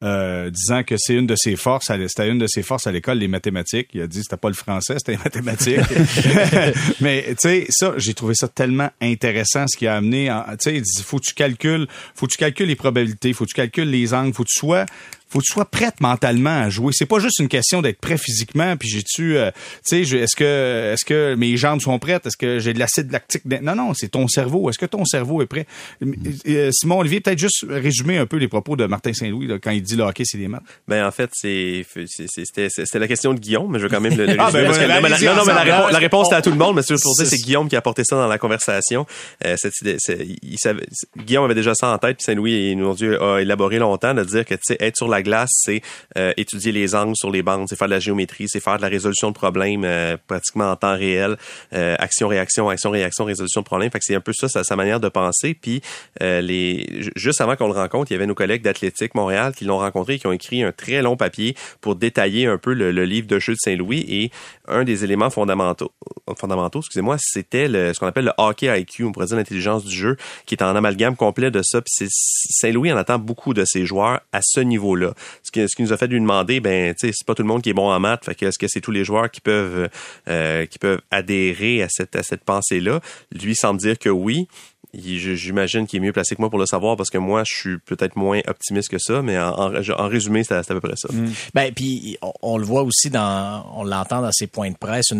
[0.03, 3.19] Euh, disant que c'est une de ses forces, c'était une de ses forces à l'école,
[3.19, 3.87] les mathématiques.
[3.93, 5.79] Il a dit c'était pas le français, c'était les mathématiques.
[6.99, 10.27] Mais tu sais, ça, j'ai trouvé ça tellement intéressant ce qui a amené.
[10.27, 13.45] Tu sais, il dit faut que tu calcules, faut que tu calcules les probabilités, faut
[13.45, 14.85] que tu calcules les angles, faut que tu sois
[15.33, 16.93] faut que tu sois prête mentalement à jouer.
[16.93, 18.77] C'est pas juste une question d'être prêt physiquement.
[18.77, 19.49] Puis j'ai-tu, euh,
[19.87, 22.27] tu sais, est-ce que, est-ce que mes jambes sont prêtes?
[22.27, 24.69] Est-ce que j'ai de l'acide lactique Non, non, c'est ton cerveau.
[24.69, 25.65] Est-ce que ton cerveau est prêt?
[26.47, 29.81] Euh, Simon Olivier, peut-être juste résumer un peu les propos de Martin Saint-Louis quand il
[29.81, 30.61] dit le hockey, c'est des maths.
[30.87, 34.27] Ben en fait, c'est c'était la question de Guillaume, mais je vais quand même le,
[34.27, 34.87] le ah, ben, résumer.
[34.87, 36.75] non, non, mais la, réponse, la à tout le monde.
[36.75, 39.07] Mais c'est pour ça, c'est Guillaume qui a apporté ça dans la conversation.
[39.45, 39.97] Euh, cette idée,
[40.43, 40.85] il savait,
[41.17, 44.45] Guillaume avait déjà ça en tête, puis Saint-Louis, il nous a élaboré longtemps de dire
[44.45, 45.81] que tu sais être sur la glace, c'est
[46.17, 48.81] euh, étudier les angles sur les bandes, c'est faire de la géométrie, c'est faire de
[48.81, 51.37] la résolution de problèmes euh, pratiquement en temps réel,
[51.73, 53.91] euh, action réaction, action réaction, résolution de problèmes.
[53.91, 55.53] Fait que c'est un peu ça sa, manière de penser.
[55.53, 55.81] Puis
[56.19, 59.77] les juste avant qu'on le rencontre, il y avait nos collègues d'Athlétique Montréal qui l'ont
[59.77, 63.27] rencontré, et qui ont écrit un très long papier pour détailler un peu le, livre
[63.27, 64.31] de jeu de Saint-Louis et
[64.67, 65.91] un des éléments fondamentaux,
[66.37, 70.17] fondamentaux, excusez-moi, c'était ce qu'on appelle le hockey IQ, on pourrait dire l'intelligence du jeu,
[70.45, 71.81] qui est en amalgame complet de ça.
[71.81, 75.12] Puis Saint-Louis en attend beaucoup de ses joueurs à ce niveau-là
[75.43, 77.73] ce qui, nous a fait lui demander, ben, c'est pas tout le monde qui est
[77.73, 79.89] bon en maths, fait que est-ce que c'est tous les joueurs qui peuvent,
[80.27, 82.99] euh, qui peuvent adhérer à cette, à cette pensée-là?
[83.31, 84.47] Lui semble dire que oui.
[84.95, 87.77] J'imagine qu'il est mieux placé que moi pour le savoir parce que moi, je suis
[87.79, 91.11] peut-être moins optimiste que ça, mais en, en, résumé, c'est à, peu près ça.
[91.11, 91.31] Mm.
[91.55, 95.15] Ben, puis on, le voit aussi dans, on l'entend dans ses points de presse, un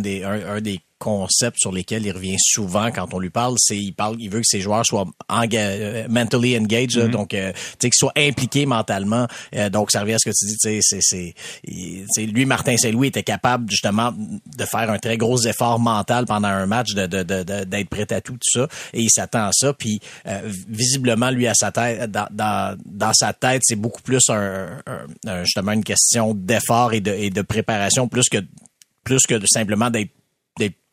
[0.62, 4.30] des concepts sur lesquels il revient souvent quand on lui parle, c'est il parle, il
[4.30, 7.10] veut que ses joueurs soient euh, mentally engaged, mm-hmm.
[7.10, 9.28] donc euh, tu sais qu'ils soient impliqués mentalement.
[9.54, 11.36] Euh, donc ça revient à ce que tu dis, tu sais, c'est
[12.10, 16.48] c'est lui Martin Saint-Louis était capable justement de faire un très gros effort mental pendant
[16.48, 19.52] un match, de d'être de, de, prêt à tout, tout ça, et il s'attend à
[19.52, 19.74] ça.
[19.74, 20.00] Puis
[20.70, 24.78] visiblement lui à sa tête, dans, dans, dans sa tête, c'est beaucoup plus un,
[25.44, 28.38] justement une question d'effort et de, et de préparation plus que
[29.04, 30.12] plus que simplement d'être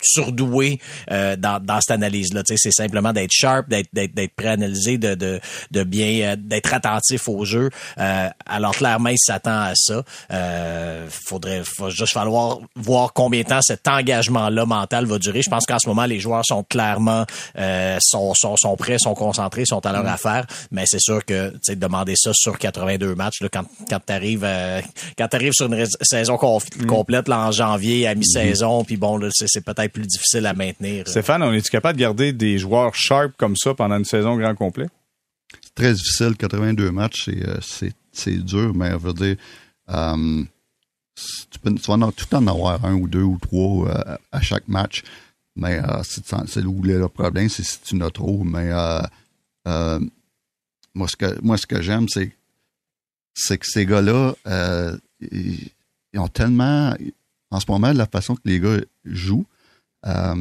[0.03, 0.81] surdoué
[1.11, 2.43] euh, dans, dans cette analyse-là.
[2.47, 5.41] C'est simplement d'être sharp, d'être d'être prêt à analyser, de, de,
[5.71, 7.71] de bien euh, d'être attentif au jeu.
[7.99, 10.03] Euh, alors clairement, il s'attend à ça.
[10.33, 15.43] Euh, faudrait faut juste falloir voir combien de temps cet engagement-là mental va durer.
[15.43, 17.25] Je pense qu'en ce moment, les joueurs sont clairement
[17.59, 20.09] euh, sont, sont, sont prêts, sont concentrés, sont à leur mm.
[20.09, 20.47] affaire.
[20.71, 24.47] Mais c'est sûr que demander ça sur 82 matchs, là, quand, quand tu arrives
[25.17, 26.87] quand tu sur une saison mm.
[26.87, 28.87] complète là, en janvier à mi-saison, mm-hmm.
[28.87, 31.07] puis bon, c'est peut-être plus difficile à maintenir.
[31.07, 34.55] Stéphane, on est-tu capable de garder des joueurs sharp comme ça pendant une saison grand
[34.55, 34.89] complet?
[35.63, 36.37] C'est très difficile.
[36.37, 37.59] 82 matchs, euh,
[38.13, 39.37] c'est, dur, mais je veux dire,
[39.91, 40.43] euh,
[41.51, 45.03] tu, peux, vas tout en avoir un ou deux ou trois euh, à chaque match.
[45.57, 48.45] Mais c'est, où le problème, c'est si tu n'as trop.
[48.45, 48.71] Mais
[50.95, 52.33] moi, ce que, moi, ce que j'aime, c'est,
[53.35, 54.35] c'est que ces gars-là,
[55.21, 55.71] ils,
[56.17, 56.95] ont tellement,
[57.51, 59.47] en ce moment, la façon que les gars jouent,
[60.07, 60.35] euh,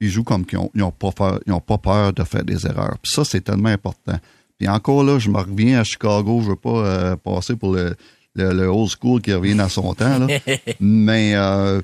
[0.00, 2.96] ils jouent comme qu'ils n'ont pas, pas peur de faire des erreurs.
[3.02, 4.18] Puis ça, c'est tellement important.
[4.58, 7.96] Puis encore là, je me reviens à Chicago, je veux pas euh, passer pour le,
[8.34, 10.18] le, old school qui revient à son temps.
[10.18, 10.26] Là.
[10.80, 11.80] Mais euh,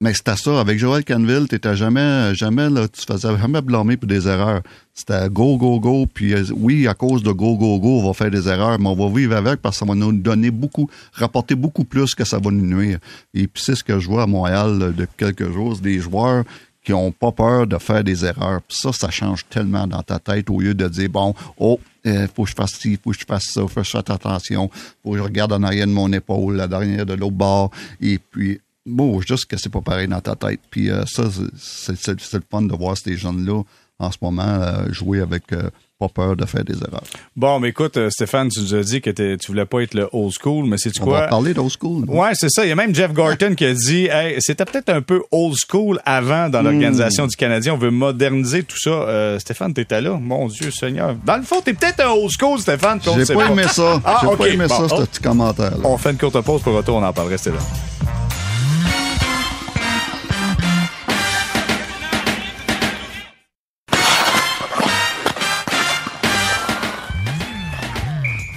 [0.00, 0.60] mais c'était ça.
[0.60, 4.62] Avec Joel Canville, t'étais jamais, jamais, là, tu faisais jamais blâmer pour des erreurs.
[4.92, 6.06] C'était go, go, go.
[6.12, 8.88] Puis euh, oui, à cause de go, go, go, on va faire des erreurs, mais
[8.88, 12.24] on va vivre avec parce que ça va nous donner beaucoup, rapporter beaucoup plus que
[12.24, 12.98] ça va nous nuire.
[13.32, 16.44] Et puis c'est ce que je vois à Montréal depuis quelques jours, des joueurs
[16.84, 18.60] qui ont pas peur de faire des erreurs.
[18.68, 22.28] Puis ça, ça change tellement dans ta tête au lieu de dire, bon, oh, il
[22.34, 24.70] faut que je fasse ci, faut que je fasse ça, faut que je fasse attention,
[25.02, 27.70] faut que je regarde en arrière de mon épaule, la dernière de l'autre bord.
[28.02, 30.60] Et puis, bon, juste que c'est pas pareil dans ta tête.
[30.70, 31.24] Puis euh, ça,
[31.58, 33.62] c'est, le fun de voir ces jeunes-là
[34.00, 35.70] en ce moment euh, jouer avec euh,
[36.00, 37.04] pas peur de faire des erreurs.
[37.36, 40.32] Bon, mais écoute, Stéphane, tu nous as dit que tu voulais pas être le old
[40.32, 41.20] school, mais c'est tu On quoi?
[41.20, 42.04] va parler d'old school.
[42.08, 42.64] Ouais, c'est ça.
[42.66, 45.54] Il y a même Jeff Gorton qui a dit, hey, c'était peut-être un peu old
[45.56, 46.50] school avant Hmm.
[46.50, 47.74] dans l'organisation du Canadien.
[47.74, 48.90] On veut moderniser tout ça.
[48.90, 50.18] Euh, Stéphane, t'étais là.
[50.20, 51.14] Mon Dieu Seigneur.
[51.24, 52.98] Dans le fond, t'es peut-être un old school, Stéphane.
[53.00, 54.00] J'ai pas aimé ça.
[54.04, 54.88] Ah, J'ai pas aimé Bon.
[54.88, 55.78] ça, ce petit commentaire-là.
[55.84, 57.28] On fait une courte pause pour retour, on en parle.
[57.28, 57.58] Restez là.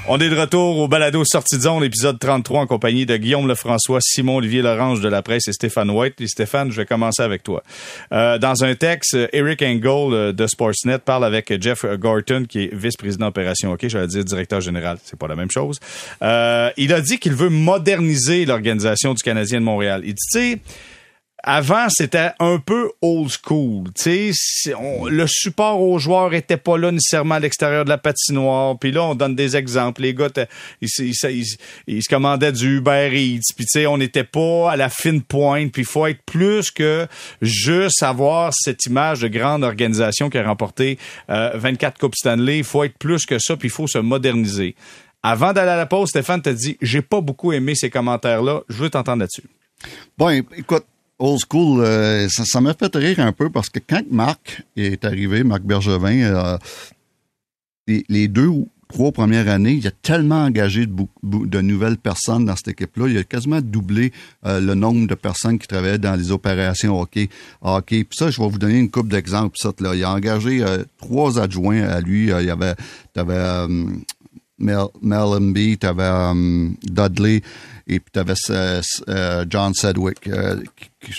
[0.09, 3.45] On est de retour au balado Sortie de zone, épisode 33, en compagnie de Guillaume
[3.45, 6.21] Lefrançois, Simon Olivier Lorange de la presse et Stéphane White.
[6.21, 7.61] Et Stéphane, je vais commencer avec toi.
[8.13, 12.73] Euh, dans un texte, Eric Engel euh, de Sportsnet parle avec Jeff Gorton, qui est
[12.73, 15.77] vice-président opération hockey, j'allais dire directeur général, c'est pas la même chose.
[16.21, 20.03] Euh, il a dit qu'il veut moderniser l'organisation du Canadien de Montréal.
[20.05, 20.59] Il dit, tu sais,
[21.49, 23.85] avant, c'était un peu old school.
[23.95, 24.73] Tu sais,
[25.09, 28.77] le support aux joueurs était pas là nécessairement à l'extérieur de la patinoire.
[28.77, 30.01] Puis là, on donne des exemples.
[30.01, 30.27] Les gars,
[30.81, 33.53] ils, se- commandaient du Uber Eats.
[33.55, 35.71] Puis tu sais, on n'était pas à la fine pointe.
[35.71, 37.07] Puis il faut être plus que
[37.41, 42.57] juste avoir cette image de grande organisation qui a remporté euh, 24 Coupes Stanley.
[42.57, 43.55] Il faut être plus que ça.
[43.55, 44.75] Puis il faut se moderniser.
[45.23, 48.63] Avant d'aller à la pause, Stéphane t'a dit, j'ai pas beaucoup aimé ces commentaires-là.
[48.67, 49.43] Je veux t'entendre là-dessus.
[50.17, 50.85] Bon, écoute,
[51.19, 55.43] old school, euh, ça, m'a fait rire un peu parce que quand Marc est arrivé,
[55.43, 56.57] Marc Bergevin, euh,
[57.87, 62.69] les, deux ou trois premières années, il a tellement engagé de, nouvelles personnes dans cette
[62.69, 63.07] équipe-là.
[63.07, 64.11] Il a quasiment doublé
[64.45, 67.29] euh, le nombre de personnes qui travaillaient dans les opérations hockey.
[67.61, 68.03] hockey.
[68.03, 69.57] Puis ça, je vais vous donner une couple d'exemples.
[69.79, 70.63] Il a engagé
[70.97, 72.25] trois adjoints à lui.
[72.27, 72.75] Il y avait,
[73.13, 73.67] t'avais,
[74.59, 77.41] Mel, Mel t'avais euh, Dudley
[77.87, 80.27] et puis t'avais euh, euh, John Sedgwick.
[80.27, 81.11] euh, qui,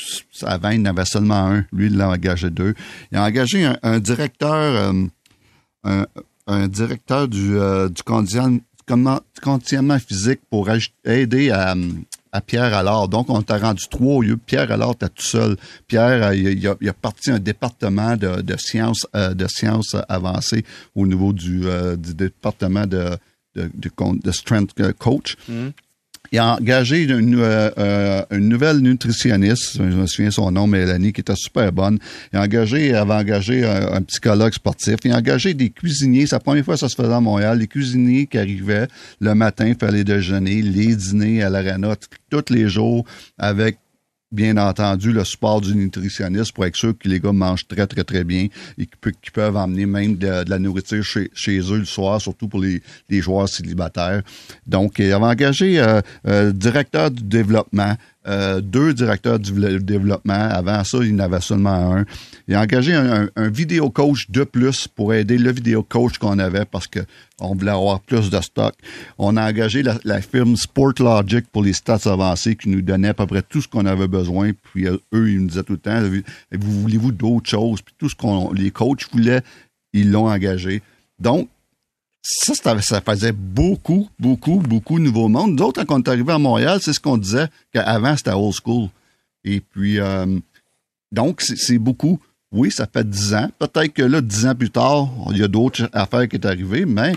[0.42, 1.64] avant, il en seulement un.
[1.72, 2.74] Lui, il l'a engagé deux.
[3.10, 4.92] Il a engagé un, directeur,
[5.86, 6.04] euh,
[6.46, 7.56] un, directeur du,
[7.90, 10.68] du conditionnement, physique pour
[11.04, 11.74] aider à,
[12.32, 13.08] à Pierre Allard.
[13.08, 14.36] Donc, on t'a rendu trois au lieu.
[14.36, 15.56] Pierre Allard, t'es tout seul.
[15.86, 19.06] Pierre, il, a, parti un département de, sciences,
[20.08, 20.64] avancées
[20.94, 21.62] au niveau du,
[21.96, 23.16] du département de,
[23.54, 25.36] de, strength coach.
[26.32, 31.12] Il a engagé une, euh, euh, une nouvelle nutritionniste, je me souviens son nom, Mélanie,
[31.12, 31.98] qui était super bonne.
[32.32, 34.96] Il a engagé, avait engagé un, un psychologue sportif.
[35.04, 36.26] Il a engagé des cuisiniers.
[36.26, 37.58] C'est la première fois que ça se faisait à Montréal.
[37.58, 38.88] Les cuisiniers qui arrivaient
[39.20, 41.94] le matin, faire les déjeuners, les dîners à l'arena,
[42.30, 43.04] tous les jours,
[43.38, 43.78] avec
[44.30, 48.04] bien entendu le support du nutritionniste pour être sûr que les gars mangent très, très,
[48.04, 51.84] très bien et qu'ils pe- qu'ils peuvent emmener même de, la nourriture chez, eux le
[51.84, 54.22] soir, surtout pour les, les joueurs célibataires.
[54.66, 57.94] Donc, il avait engagé euh, euh, directeur du développement,
[58.28, 60.34] euh, deux directeurs du développement.
[60.34, 62.04] Avant ça, il en avait seulement un.
[62.46, 66.64] Il a engagé un, vidéo coach de plus pour aider le vidéo coach qu'on avait
[66.64, 67.00] parce que
[67.40, 68.74] on voulait avoir plus de stock.
[69.16, 73.26] On a engagé la, firme Sportlogic pour les stats avancés qui nous donnait à peu
[73.26, 74.52] près tout ce qu'on avait besoin.
[74.72, 76.02] Puis euh, eux, ils nous disaient tout le temps,
[76.52, 77.80] vous voulez-vous d'autres choses?
[77.80, 79.42] Puis tout ce qu'on les coachs voulaient,
[79.92, 80.82] ils l'ont engagé.
[81.18, 81.48] Donc,
[82.22, 85.58] ça, ça, faisait beaucoup, beaucoup, beaucoup de nouveau monde.
[85.58, 88.54] Nous autres, quand on est arrivé à Montréal, c'est ce qu'on disait qu'avant, c'était old
[88.54, 88.88] school.
[89.44, 90.38] Et puis, euh,
[91.12, 92.20] donc, c'est beaucoup.
[92.50, 93.50] Oui, ça fait dix ans.
[93.58, 96.86] Peut-être que là, dix ans plus tard, il y a d'autres affaires qui sont arrivées,
[96.86, 97.14] mais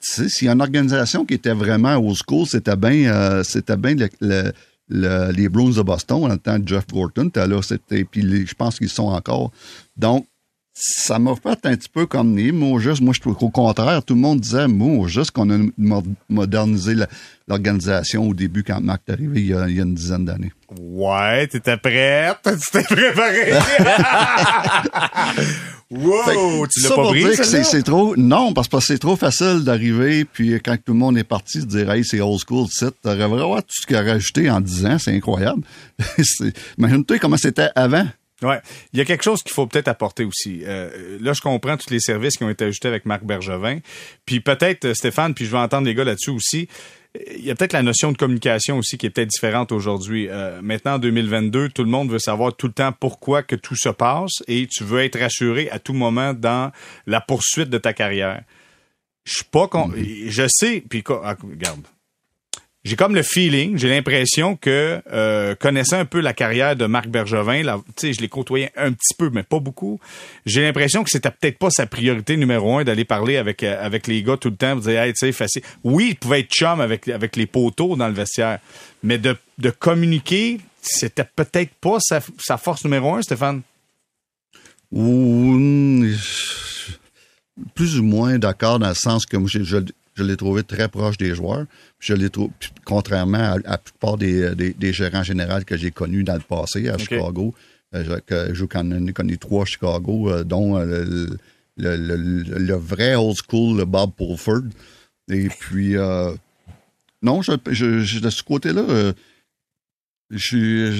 [0.00, 4.52] s'il y a une organisation qui était vraiment old school, c'était bien euh,
[4.88, 9.52] les Bruins de Boston, en le temps Jeff Gorton, puis je pense qu'ils sont encore.
[9.96, 10.26] Donc,
[10.82, 13.02] ça m'a fait un petit peu comme les mots juste.
[13.02, 16.94] Moi, je trouve qu'au contraire, tout le monde disait, moi, juste qu'on a mo- modernisé
[17.46, 20.24] l'organisation au début quand Marc est arrivé il y a, il y a une dizaine
[20.24, 20.52] d'années.
[20.78, 22.38] Ouais, t'étais prête?
[22.60, 23.52] Tu t'es préparé?
[25.90, 26.66] wow!
[26.68, 28.16] Tu l'as pas pour pris, dire que c'est, trop.
[28.16, 31.64] Non, parce que c'est trop facile d'arriver, puis quand tout le monde est parti, de
[31.66, 34.86] dire Hey, c'est old school, tu t'aurais vraiment tout ce qu'il a rajouté en 10
[34.86, 35.62] ans, c'est incroyable.
[36.78, 38.06] Imagine-toi comment c'était avant.
[38.42, 38.60] Ouais.
[38.92, 40.62] Il y a quelque chose qu'il faut peut-être apporter aussi.
[40.64, 43.78] Euh, là, je comprends tous les services qui ont été ajoutés avec Marc Bergevin.
[44.24, 46.68] Puis peut-être, euh, Stéphane, puis je vais entendre les gars là-dessus aussi.
[47.36, 50.28] Il y a peut-être la notion de communication aussi qui est peut-être différente aujourd'hui.
[50.30, 53.74] Euh, maintenant, en 2022, tout le monde veut savoir tout le temps pourquoi que tout
[53.76, 56.70] se passe et tu veux être rassuré à tout moment dans
[57.06, 58.42] la poursuite de ta carrière.
[59.24, 59.90] Je suis pas con...
[59.96, 61.82] Je sais, puis quoi- ah, regarde.
[62.82, 67.08] J'ai comme le feeling, j'ai l'impression que euh, connaissant un peu la carrière de Marc
[67.08, 70.00] Bergevin, là, je l'ai côtoyé un petit peu, mais pas beaucoup.
[70.46, 74.06] J'ai l'impression que c'était peut-être pas sa priorité numéro un d'aller parler avec euh, avec
[74.06, 75.62] les gars tout le temps, dire hey, facile.
[75.84, 78.60] Oui, il pouvait être chum avec avec les poteaux dans le vestiaire,
[79.02, 83.60] mais de de communiquer, c'était peut-être pas sa, sa force numéro un, Stéphane?
[84.90, 85.58] Ou
[87.74, 89.78] plus ou moins d'accord dans le sens que je, je,
[90.20, 91.64] je l'ai trouvé très proche des joueurs.
[91.98, 92.50] Je l'ai trouvé,
[92.84, 96.98] contrairement à, la plupart des, des, gérants généraux que j'ai connus dans le passé à
[96.98, 97.54] Chicago,
[97.94, 101.26] euh, que je connu trois à Chicago, euh, dont euh,
[101.78, 104.68] le, le, le, vrai old school, le Bob Pulford.
[105.30, 105.94] Et puis,
[107.22, 109.12] non, je, je, de ce côté-là,
[110.30, 110.92] je,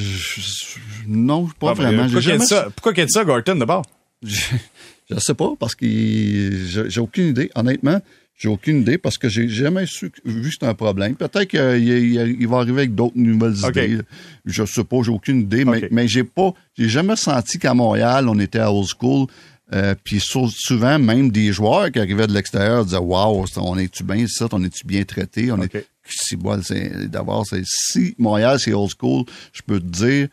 [1.07, 2.05] non, pas ah, vraiment.
[2.05, 3.85] Pourquoi qu'il y, ça, pourquoi y a ça, Gorton, d'abord?
[4.23, 7.51] Je, ne sais pas, parce que j'ai aucune idée.
[7.57, 8.01] Honnêtement,
[8.41, 11.15] j'ai aucune idée parce que j'ai jamais su, vu que c'était un problème.
[11.15, 13.99] Peut-être qu'il va arriver avec d'autres nouvelles idées.
[14.47, 18.31] Je sais pas, j'ai aucune idée, mais, mais j'ai pas, j'ai jamais senti qu'à Montréal,
[18.31, 19.27] on était à old school.
[19.75, 24.25] Euh, puis souvent, même des joueurs qui arrivaient de l'extérieur disaient Waouh, on est-tu bien
[24.27, 25.53] ça, on est-tu bien traité?
[25.53, 26.37] On est si
[27.09, 30.29] d'abord, c'est si Montréal c'est old school, je peux te dire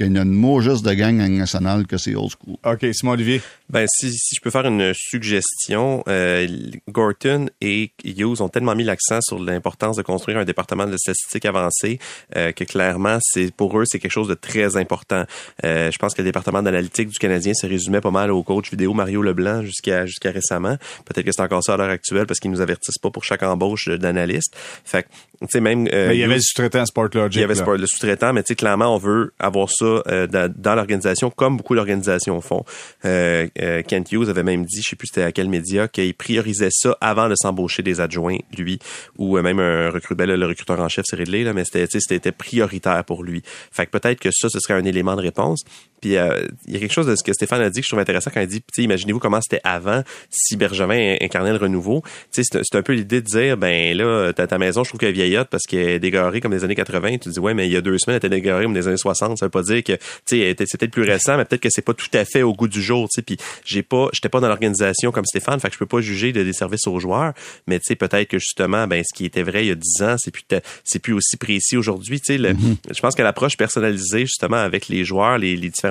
[0.00, 2.56] qu'il y a une mot juste de gang nationale que c'est old school.
[2.64, 3.42] OK, Simon Olivier.
[3.68, 6.48] Ben, si, si je peux faire une suggestion, euh,
[6.88, 11.44] Gorton et Hughes ont tellement mis l'accent sur l'importance de construire un département de statistiques
[11.44, 11.98] avancé
[12.36, 15.24] euh, que clairement, c'est pour eux, c'est quelque chose de très important.
[15.64, 18.70] Euh, je pense que le département d'analytique du Canadien se résumait pas mal au coach
[18.70, 20.76] vidéo Mario Leblanc jusqu'à jusqu'à récemment.
[21.04, 23.42] Peut-être que c'est encore ça à l'heure actuelle parce qu'ils nous avertissent pas pour chaque
[23.42, 24.56] embauche d'analyste.
[24.84, 25.88] Fait tu sais, même...
[25.92, 27.36] Euh, mais il y avait le sous-traitant Sportlogic.
[27.36, 30.74] Il y avait le sous-traitant, mais tu sais, clairement, on veut avoir ça euh, dans,
[30.74, 32.64] l'organisation comme beaucoup d'organisations font.
[33.04, 36.14] Euh, euh, Kent Hughes avait même dit, je sais plus c'était à quel média, qu'il
[36.14, 38.78] priorisait ça avant de s'embaucher des adjoints, lui,
[39.16, 41.86] ou euh, même un recruteur, ben, le recruteur en chef, c'est réglé, là, mais c'était,
[41.98, 43.42] c'était prioritaire pour lui.
[43.72, 45.64] Fait que peut-être que ça, ce serait un élément de réponse.
[46.00, 47.90] Puis euh, il y a quelque chose de ce que Stéphane a dit que je
[47.90, 52.02] trouve intéressant quand il dit, imaginez-vous comment c'était avant si Bergevin incarnait le renouveau.
[52.30, 55.12] C'est, un peu l'idée de dire, ben là, ta, ta maison, je trouve qu'elle est
[55.12, 57.18] vieillotte parce qu'elle est dégarée comme les années 80.
[57.18, 58.96] Tu dis, ouais, mais il y a deux semaines, elle était dégarée comme les années
[58.96, 59.38] 60.
[59.38, 59.92] Ça veut pas dire que,
[60.26, 62.68] tu sais, c'était plus récent, mais peut-être que c'est pas tout à fait au goût
[62.68, 63.22] du jour, tu sais.
[63.22, 66.32] Puis j'ai pas, j'étais pas dans l'organisation comme Stéphane, fait que je peux pas juger
[66.32, 67.32] de des services aux joueurs.
[67.66, 70.02] Mais tu sais, peut-être que justement, ben ce qui était vrai il y a dix
[70.02, 70.44] ans, c'est plus,
[70.84, 72.20] c'est plus aussi précis aujourd'hui.
[72.20, 72.76] Tu sais, mm-hmm.
[72.94, 75.89] je pense que l'approche personnalisée justement avec les joueurs, les, les différents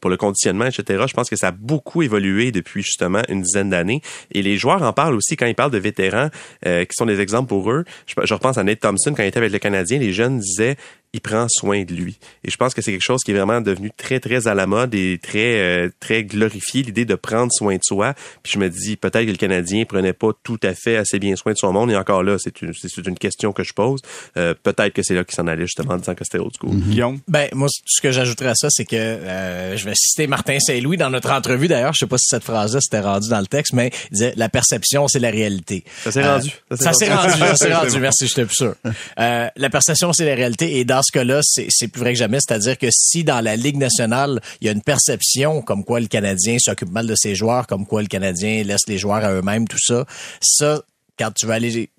[0.00, 1.04] pour le conditionnement, etc.
[1.08, 4.02] Je pense que ça a beaucoup évolué depuis justement une dizaine d'années.
[4.32, 6.28] Et les joueurs en parlent aussi quand ils parlent de vétérans
[6.66, 7.84] euh, qui sont des exemples pour eux.
[8.06, 9.98] Je, je repense à Nate Thompson quand il était avec le Canadien.
[9.98, 10.76] Les jeunes disaient
[11.14, 12.18] il prend soin de lui.
[12.44, 14.66] Et je pense que c'est quelque chose qui est vraiment devenu très, très à la
[14.66, 18.14] mode et très, euh, très glorifié, l'idée de prendre soin de soi.
[18.42, 21.34] Puis je me dis, peut-être que le Canadien prenait pas tout à fait assez bien
[21.36, 21.90] soin de son monde.
[21.90, 24.02] Et encore là, c'est une, c'est une question que je pose.
[24.36, 26.76] Euh, peut-être que c'est là qu'il s'en allait justement en disant que c'était old school.
[26.76, 26.90] Mm-hmm.
[26.90, 27.20] Guillaume?
[27.26, 30.98] Ben, moi, ce que j'ajouterais à ça, c'est que euh, je vais citer Martin Saint-Louis
[30.98, 31.68] dans notre entrevue.
[31.68, 34.34] D'ailleurs, je sais pas si cette phrase-là s'était rendue dans le texte, mais il disait,
[34.36, 35.84] la perception, c'est la réalité.
[36.04, 36.50] Ça s'est rendu.
[36.70, 37.30] Ça s'est rendu.
[37.38, 37.98] Ça s'est rendu.
[37.98, 38.74] Merci, j'étais plus sûr.
[39.16, 40.78] la perception, c'est la réalité.
[40.78, 42.38] Et dans ce cas-là, c'est plus vrai que jamais.
[42.40, 46.06] C'est-à-dire que si dans la Ligue nationale, il y a une perception comme quoi le
[46.06, 49.66] Canadien s'occupe mal de ses joueurs, comme quoi le Canadien laisse les joueurs à eux-mêmes,
[49.66, 50.04] tout ça,
[50.40, 50.82] ça,
[51.18, 51.90] quand tu vas aller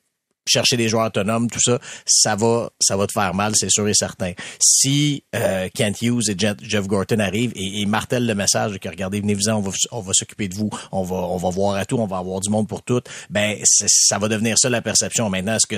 [0.50, 3.88] chercher des joueurs autonomes, tout ça, ça va, ça va te faire mal, c'est sûr
[3.88, 4.34] et certain.
[4.62, 9.22] Si euh, Kent Hughes et Jeff Gorton arrivent et, et martèlent le message que regardez,
[9.22, 11.98] venez-vous-en, on va, on va s'occuper de vous, on va, on va voir à tout,
[11.98, 15.30] on va avoir du monde pour tout, ben ça va devenir ça la perception.
[15.30, 15.78] Maintenant, est-ce que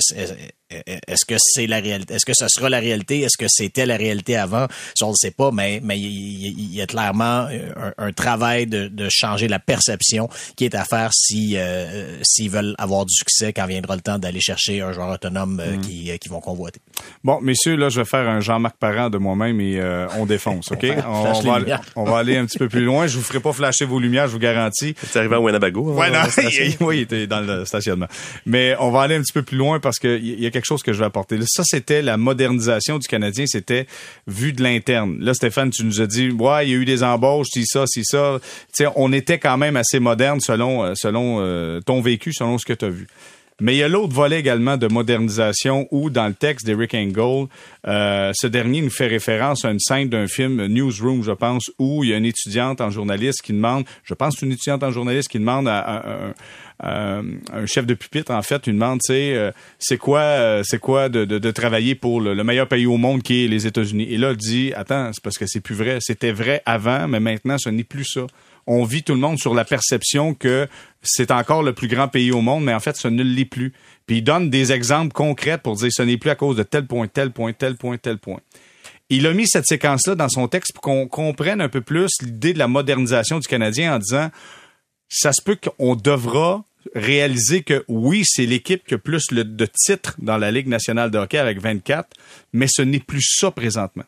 [1.07, 3.97] est-ce que c'est la réalité, est-ce que ce sera la réalité, est-ce que c'était la
[3.97, 7.47] réalité avant, ça on ne sait pas, mais mais il y, a clairement
[7.97, 12.75] un, travail de, de, changer la perception qui est à faire si euh, s'ils veulent
[12.77, 15.81] avoir du succès quand viendra le temps d'aller chercher un joueur autonome euh, mm.
[15.81, 16.79] qui, euh, qui, vont convoiter.
[17.23, 20.71] Bon, messieurs, là, je vais faire un Jean-Marc Parent de moi-même et euh, on défonce,
[20.71, 20.85] OK?
[21.05, 23.07] on, va, on, va, aller un petit peu plus loin.
[23.07, 24.95] Je vous ferai pas flasher vos lumières, je vous garantis.
[25.03, 25.91] C'est arrivé à Winnebago.
[25.91, 26.19] Hein, ouais, non,
[26.87, 28.07] oui, il était dans le stationnement.
[28.45, 30.83] Mais on va aller un petit peu plus loin parce qu'il y a quelque chose
[30.83, 31.37] que je vais apporter.
[31.45, 33.45] Ça, c'était la modernisation du Canadien.
[33.47, 33.87] C'était
[34.27, 35.17] vu de l'interne.
[35.19, 37.85] Là, Stéphane, tu nous as dit, ouais, il y a eu des embauches, si ça,
[37.87, 38.39] si ça.
[38.41, 42.73] Tu sais, on était quand même assez moderne selon, selon ton vécu, selon ce que
[42.73, 43.07] tu as vu.
[43.61, 47.45] Mais il y a l'autre volet également de modernisation où, dans le texte d'Eric Engel,
[47.87, 52.03] euh, ce dernier nous fait référence à une scène d'un film Newsroom, je pense, où
[52.03, 55.29] il y a une étudiante en journaliste qui demande, je pense une étudiante en journaliste
[55.29, 56.33] qui demande à,
[56.83, 57.23] un
[57.67, 61.25] chef de pupitre, en fait, lui demande, sais, euh, c'est quoi, euh, c'est quoi de,
[61.25, 64.07] de, travailler pour le, meilleur pays au monde qui est les États-Unis?
[64.09, 65.99] Et là, dit, attends, c'est parce que c'est plus vrai.
[66.01, 68.25] C'était vrai avant, mais maintenant, ce n'est plus ça
[68.71, 70.67] on vit tout le monde sur la perception que
[71.03, 73.73] c'est encore le plus grand pays au monde, mais en fait, ce ne l'est plus.
[74.05, 76.87] Puis il donne des exemples concrets pour dire ce n'est plus à cause de tel
[76.87, 78.39] point, tel point, tel point, tel point.
[79.09, 82.53] Il a mis cette séquence-là dans son texte pour qu'on comprenne un peu plus l'idée
[82.53, 84.29] de la modernisation du Canadien en disant
[85.09, 86.63] ça se peut qu'on devra
[86.95, 91.17] réaliser que oui, c'est l'équipe qui a plus de titres dans la Ligue nationale de
[91.17, 92.07] hockey avec 24,
[92.53, 94.05] mais ce n'est plus ça présentement.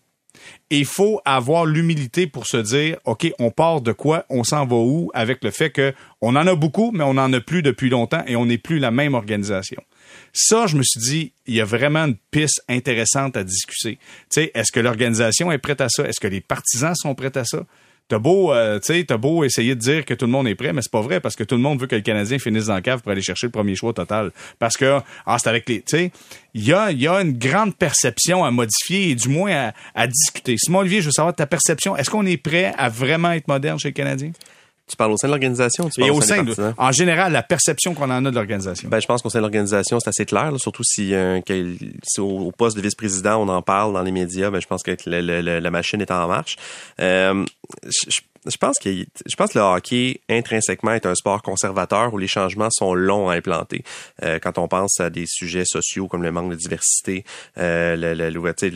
[0.70, 4.76] Il faut avoir l'humilité pour se dire, OK, on part de quoi, on s'en va
[4.76, 7.90] où avec le fait que on en a beaucoup, mais on n'en a plus depuis
[7.90, 9.82] longtemps et on n'est plus la même organisation.
[10.32, 13.98] Ça, je me suis dit, il y a vraiment une piste intéressante à discuter.
[13.98, 16.08] Tu sais, est-ce que l'organisation est prête à ça?
[16.08, 17.66] Est-ce que les partisans sont prêts à ça?
[18.10, 20.82] T'as beau, euh, t'as beau essayer de dire que tout le monde est prêt, mais
[20.82, 22.82] c'est pas vrai parce que tout le monde veut que le Canadien finisse dans la
[22.82, 24.32] cave pour aller chercher le premier choix total.
[24.60, 26.12] Parce que, ah, c'est avec les, tu
[26.54, 30.08] il y a, y a une grande perception à modifier et du moins à, à
[30.08, 30.58] discuter.
[30.58, 31.96] Simon Olivier, je veux savoir ta perception.
[31.96, 34.32] Est-ce qu'on est prêt à vraiment être moderne chez le Canadien?
[34.90, 38.12] Tu parles au sein de l'organisation tu au, sein, de, En général, la perception qu'on
[38.12, 38.90] en a de l'organisation.
[38.90, 41.40] Ben, je pense qu'au sein de l'organisation, c'est assez clair, surtout si, euh,
[42.18, 45.72] au, poste de vice-président, on en parle dans les médias, ben, je pense que la
[45.72, 46.58] machine est en marche.
[47.00, 47.46] Euh,
[47.86, 52.18] je, je pense que je pense que le hockey intrinsèquement est un sport conservateur où
[52.18, 53.84] les changements sont longs à implanter.
[54.24, 57.24] Euh, quand on pense à des sujets sociaux comme le manque de diversité,
[57.58, 57.96] euh,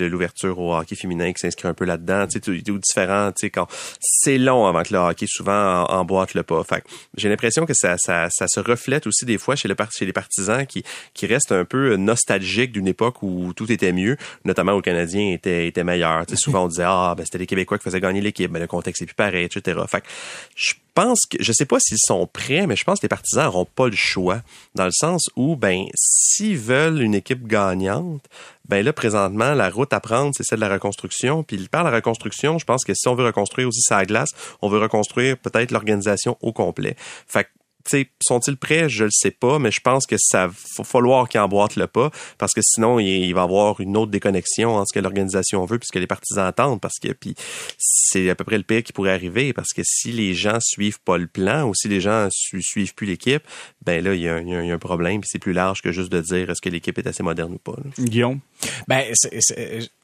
[0.09, 3.67] l'ouverture au hockey féminin qui s'inscrit un peu là-dedans, ou différent, tu quand
[3.99, 6.63] c'est long avant que le hockey souvent emboîte le pas.
[6.63, 6.83] Fait
[7.15, 10.13] j'ai l'impression que ça, ça, ça se reflète aussi des fois chez, le, chez les
[10.13, 14.77] partisans qui, qui restent un peu nostalgiques d'une époque où tout était mieux, notamment où
[14.77, 16.25] le Canadien était, était meilleur.
[16.25, 18.59] Tu sais, souvent on disait ah ben c'était les Québécois qui faisaient gagner l'équipe, mais
[18.59, 19.47] le contexte est plus pareil,
[19.87, 20.03] fait
[20.55, 23.45] je pense que, je sais pas s'ils sont prêts, mais je pense que les partisans
[23.45, 24.41] n'auront pas le choix.
[24.73, 28.23] Dans le sens où, ben, s'ils veulent une équipe gagnante,
[28.67, 31.43] ben là, présentement, la route à prendre, c'est celle de la reconstruction.
[31.43, 34.31] Puis par la reconstruction, je pense que si on veut reconstruire aussi sa glace,
[34.63, 36.95] on veut reconstruire peut-être l'organisation au complet.
[37.27, 37.47] Fait
[38.21, 38.89] sont-ils prêts?
[38.89, 42.11] Je le sais pas, mais je pense que ça va falloir qu'ils emboîtent le pas
[42.37, 45.79] parce que sinon, il, va y avoir une autre déconnexion entre ce que l'organisation veut
[45.79, 47.35] puisque les partisans attendent parce que puis
[47.77, 50.99] c'est à peu près le pire qui pourrait arriver parce que si les gens suivent
[51.01, 53.43] pas le plan ou si les gens suivent plus l'équipe,
[53.83, 56.61] ben là, il y, a, un problème c'est plus large que juste de dire est-ce
[56.61, 57.77] que l'équipe est assez moderne ou pas.
[57.99, 58.39] Guillaume?
[58.87, 59.03] Ben,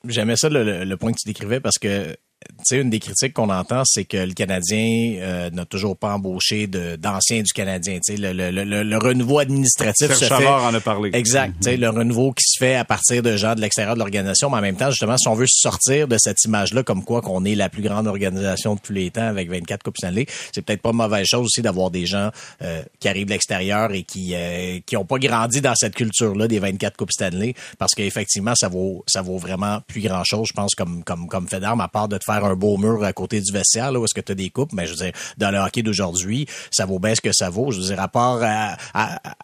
[0.07, 2.15] j'aimais ça le, point que tu décrivais parce que
[2.63, 6.67] sais, une des critiques qu'on entend, c'est que le Canadien euh, n'a toujours pas embauché
[6.67, 7.99] d'anciens du Canadien.
[8.05, 10.47] Tu sais, le, le, le, le, renouveau administratif se fait.
[10.47, 11.11] en a parlé.
[11.13, 11.53] Exact.
[11.61, 14.57] Sais, le renouveau qui se fait à partir de gens de l'extérieur de l'organisation, mais
[14.57, 17.55] en même temps, justement, si on veut sortir de cette image-là, comme quoi qu'on est
[17.55, 20.91] la plus grande organisation de tous les temps avec 24 coupes Stanley, c'est peut-être pas
[20.91, 22.29] une mauvaise chose aussi d'avoir des gens
[22.61, 26.47] euh, qui arrivent de l'extérieur et qui euh, qui ont pas grandi dans cette culture-là
[26.47, 30.75] des 24 coupes Stanley, parce qu'effectivement, ça vaut ça vaut vraiment plus grand-chose, je pense,
[30.75, 33.41] comme comme comme fait d'armes, à part de te faire un beau mur à côté
[33.41, 35.51] du vestiaire, là, où est-ce que tu as des coupes, mais je veux dire, dans
[35.51, 37.71] le hockey d'aujourd'hui, ça vaut bien ce que ça vaut.
[37.71, 38.75] Je veux dire, à part, à,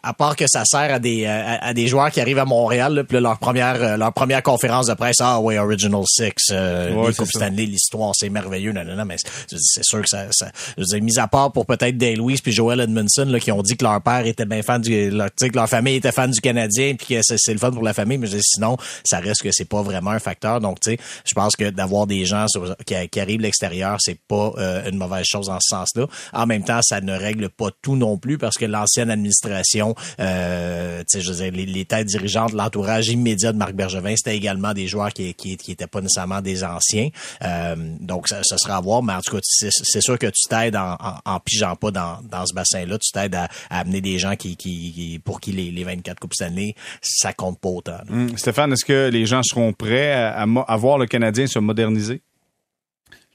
[0.02, 3.04] à, part que ça sert à des, à, des joueurs qui arrivent à Montréal, là,
[3.04, 7.14] puis leur première, euh, leur première conférence de presse, ah ouais, Original Six, euh, les
[7.14, 9.16] Coupes Stanley, l'histoire, c'est merveilleux, non, non, non, mais
[9.48, 12.40] c'est sûr que ça, ça je veux dire, mis à part pour peut-être Dale Louise
[12.40, 15.28] puis Joel Edmondson, là, qui ont dit que leur père était bien fan du, leur,
[15.34, 18.18] que leur famille était fan du Canadien, puis que c'est le fun pour la famille,
[18.18, 20.60] mais je dis, sinon, ça reste que c'est pas vraiment un facteur.
[20.60, 22.46] Donc, tu sais, je pense que d'avoir des gens
[22.84, 26.06] qui, arrive de l'extérieur, c'est pas euh, une mauvaise chose en ce sens-là.
[26.32, 31.02] En même temps, ça ne règle pas tout non plus parce que l'ancienne administration, euh,
[31.12, 34.86] je veux dire, les, les têtes dirigeantes, l'entourage immédiat de Marc Bergevin, c'était également des
[34.86, 37.08] joueurs qui qui, qui étaient pas nécessairement des anciens.
[37.42, 40.76] Euh, donc, ça, sera à voir, mais en tout cas, c'est sûr que tu t'aides
[40.76, 44.56] en, en, pigeant pas dans, dans ce bassin-là, tu t'aides à, amener des gens qui,
[44.56, 48.00] qui, pour qui les, les 24 Coupes année, ça compte pas autant.
[48.10, 52.22] Hum, Stéphane, est-ce que les gens seront prêts à, à voir le Canadien se moderniser?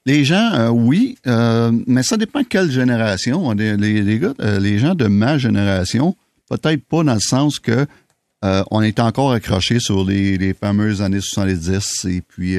[0.06, 3.50] Les gens, euh, oui, euh, mais ça dépend quelle génération.
[3.50, 6.16] Les, gars, euh, les gens de ma génération,
[6.48, 7.86] peut-être pas dans le sens que
[8.44, 12.58] euh, on est encore accroché sur les, fameuses années 70 et puis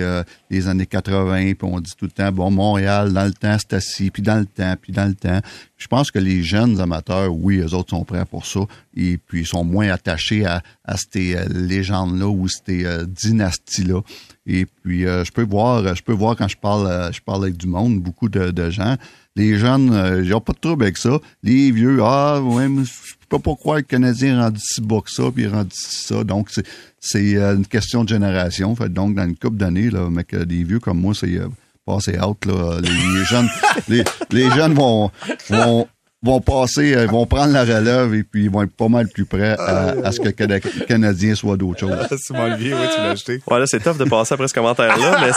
[0.50, 3.74] les années 80, puis on dit tout le temps, bon, Montréal, dans le temps, c'est
[3.74, 5.39] assis, puis dans le temps, puis dans le temps.
[5.78, 8.62] Je pense que les jeunes amateurs, oui, eux autres sont prêts pour ça,
[8.93, 14.02] et puis ils sont moins attachés à, à ces légendes-là ou ces dynasties-là.
[14.48, 17.68] Et puis, je peux voir, je peux voir quand je parle, je parle avec du
[17.68, 18.95] monde, beaucoup de, gens,
[19.36, 21.20] les jeunes, ils n'ont pas de trouble avec ça.
[21.43, 22.68] Les vieux, ah, ouais,
[23.30, 25.72] peux pas croire que le Canadien est rendu si bas que ça, puis est rendu
[25.74, 26.24] ça.
[26.24, 26.50] Donc,
[27.00, 28.76] c'est euh, une question de génération.
[28.76, 31.48] Fait, donc, dans une couple d'années, là, que des vieux comme moi, c'est euh,
[31.86, 32.45] passé out.
[32.45, 33.50] Là, les, jeunes,
[34.32, 35.12] les, jeunes vont,
[35.50, 35.88] vont,
[36.24, 39.26] vont passer, euh, vont prendre la relève et puis ils vont être pas mal plus
[39.26, 41.95] prêts à, ce que le Canadien soit d'autre chose.
[42.18, 43.41] Simon Olivier, oui, tu l'as acheté.
[43.47, 45.32] Ouais, c'est tough de passer après ce commentaire-là, mais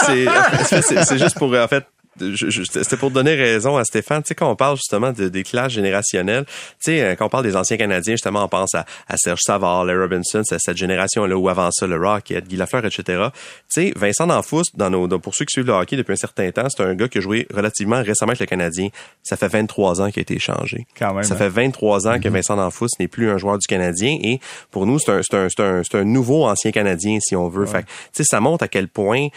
[0.65, 1.85] c'est, c'est juste pour, en fait,
[2.19, 4.23] c'était pour donner raison à Stéphane.
[4.23, 7.29] Tu sais, quand on parle justement de, des classes générationnelles, tu sais, euh, quand on
[7.29, 8.85] parle des anciens Canadiens, justement, on pense à,
[9.17, 13.03] Serge Savard, Larry Robinson, c'est cette génération-là, ou avant ça, le Rocket, Guy Lafleur, etc.
[13.05, 13.23] Tu
[13.69, 16.67] sais, Vincent D'Anfous, dans nos, pour ceux qui suivent le hockey depuis un certain temps,
[16.69, 18.89] c'est un gars qui a joué relativement récemment avec le Canadien.
[19.23, 20.87] Ça fait 23 ans qu'il a été échangé.
[20.99, 21.39] Quand même, ça hein?
[21.39, 22.33] fait 23 ans que mm-hmm.
[22.33, 24.41] Vincent D'Anfous n'est plus un joueur du Canadien et
[24.71, 27.67] pour nous, c'est un, un, un, un, nouveau ancien Canadien, si on veut.
[27.67, 29.29] Fait tu sais, ça montre à quel point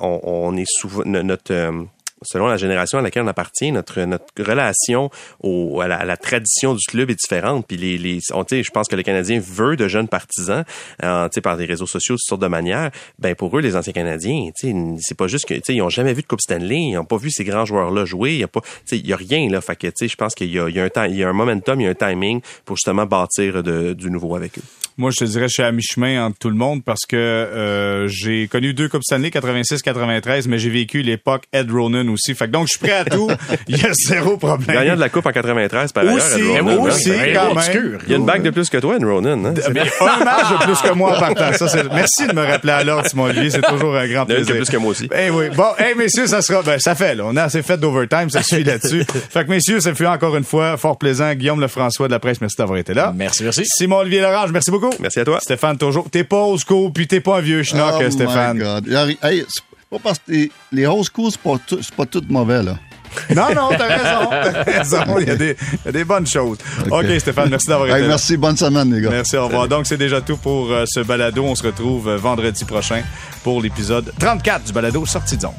[0.00, 1.84] on, on, est souvent notre euh,
[2.24, 5.10] selon la génération à laquelle on appartient, notre notre relation
[5.42, 7.66] au, à, la, tradition du club est différente.
[7.66, 10.64] Puis les, les on, je pense que le Canadien veut de jeunes partisans,
[11.02, 12.90] euh, par des réseaux sociaux, toutes sortes de manières.
[13.18, 16.26] Ben pour eux, les anciens Canadiens, c'est pas juste que ils ont jamais vu de
[16.26, 18.34] Coupe Stanley, ils ont pas vu ces grands joueurs-là jouer.
[18.34, 18.60] Il y a pas,
[18.92, 19.60] y a rien là.
[19.60, 21.80] Fait que je pense qu'il y a, y a un il y a un momentum,
[21.80, 24.62] il y a un timing pour justement bâtir de, du nouveau avec eux.
[24.96, 28.06] Moi, je te dirais, je suis à mi-chemin entre tout le monde parce que euh,
[28.06, 32.34] j'ai connu deux Coupes Stanley, 86-93, mais j'ai vécu l'époque Ed Ronan aussi.
[32.34, 33.30] Fait que donc, je suis prêt à tout.
[33.68, 34.76] Il y a zéro problème.
[34.76, 36.22] Gagnant de la Coupe en 93, par ailleurs,
[36.62, 36.84] Ronan.
[36.84, 37.32] Aussi, hein.
[37.34, 37.98] quand même.
[38.06, 39.44] Il y a une bague de plus que toi, Ed Ronan.
[39.44, 39.54] Hein?
[39.54, 39.72] un
[40.24, 41.52] match de plus que moi en partant.
[41.52, 43.50] Ça, Merci de me rappeler à l'ordre, Simon Olivier.
[43.50, 44.54] C'est toujours un grand plaisir.
[44.54, 45.08] Il plus que moi aussi.
[45.16, 45.50] Eh oui.
[45.54, 46.62] Bon, hey, messieurs, ça sera...
[46.62, 47.24] Ben, ça fait, là.
[47.26, 48.30] On a assez fait d'overtime.
[48.30, 49.04] Ça suit là-dessus.
[49.30, 51.32] fait que, messieurs, ça fut encore une fois fort plaisant.
[51.34, 53.12] Guillaume Lefrançois de la presse, merci d'avoir été là.
[53.14, 53.62] Merci, merci.
[53.66, 54.90] Simon Olivier Larange, merci beaucoup.
[55.00, 55.40] Merci à toi
[55.78, 56.08] toujours.
[56.10, 58.58] T'es pas au school, puis t'es pas un vieux schnock, oh Stéphane.
[58.58, 59.16] My God.
[59.22, 62.76] Hey, c'est pas parce que les old school, c'est pas, tout, pas tout mauvais, là.
[63.34, 64.30] non, non, t'as raison.
[64.30, 65.18] T'as raison.
[65.20, 66.58] Il y, a des, il y, a des, bonnes choses.
[66.90, 68.08] OK, Stéphane, merci d'avoir été là.
[68.08, 69.10] Merci, bonne semaine, les gars.
[69.10, 69.68] Merci, au revoir.
[69.68, 71.44] Donc, c'est déjà tout pour euh, ce balado.
[71.44, 73.02] On se retrouve euh, vendredi prochain
[73.42, 75.52] pour l'épisode 34 du balado Sortie de zone.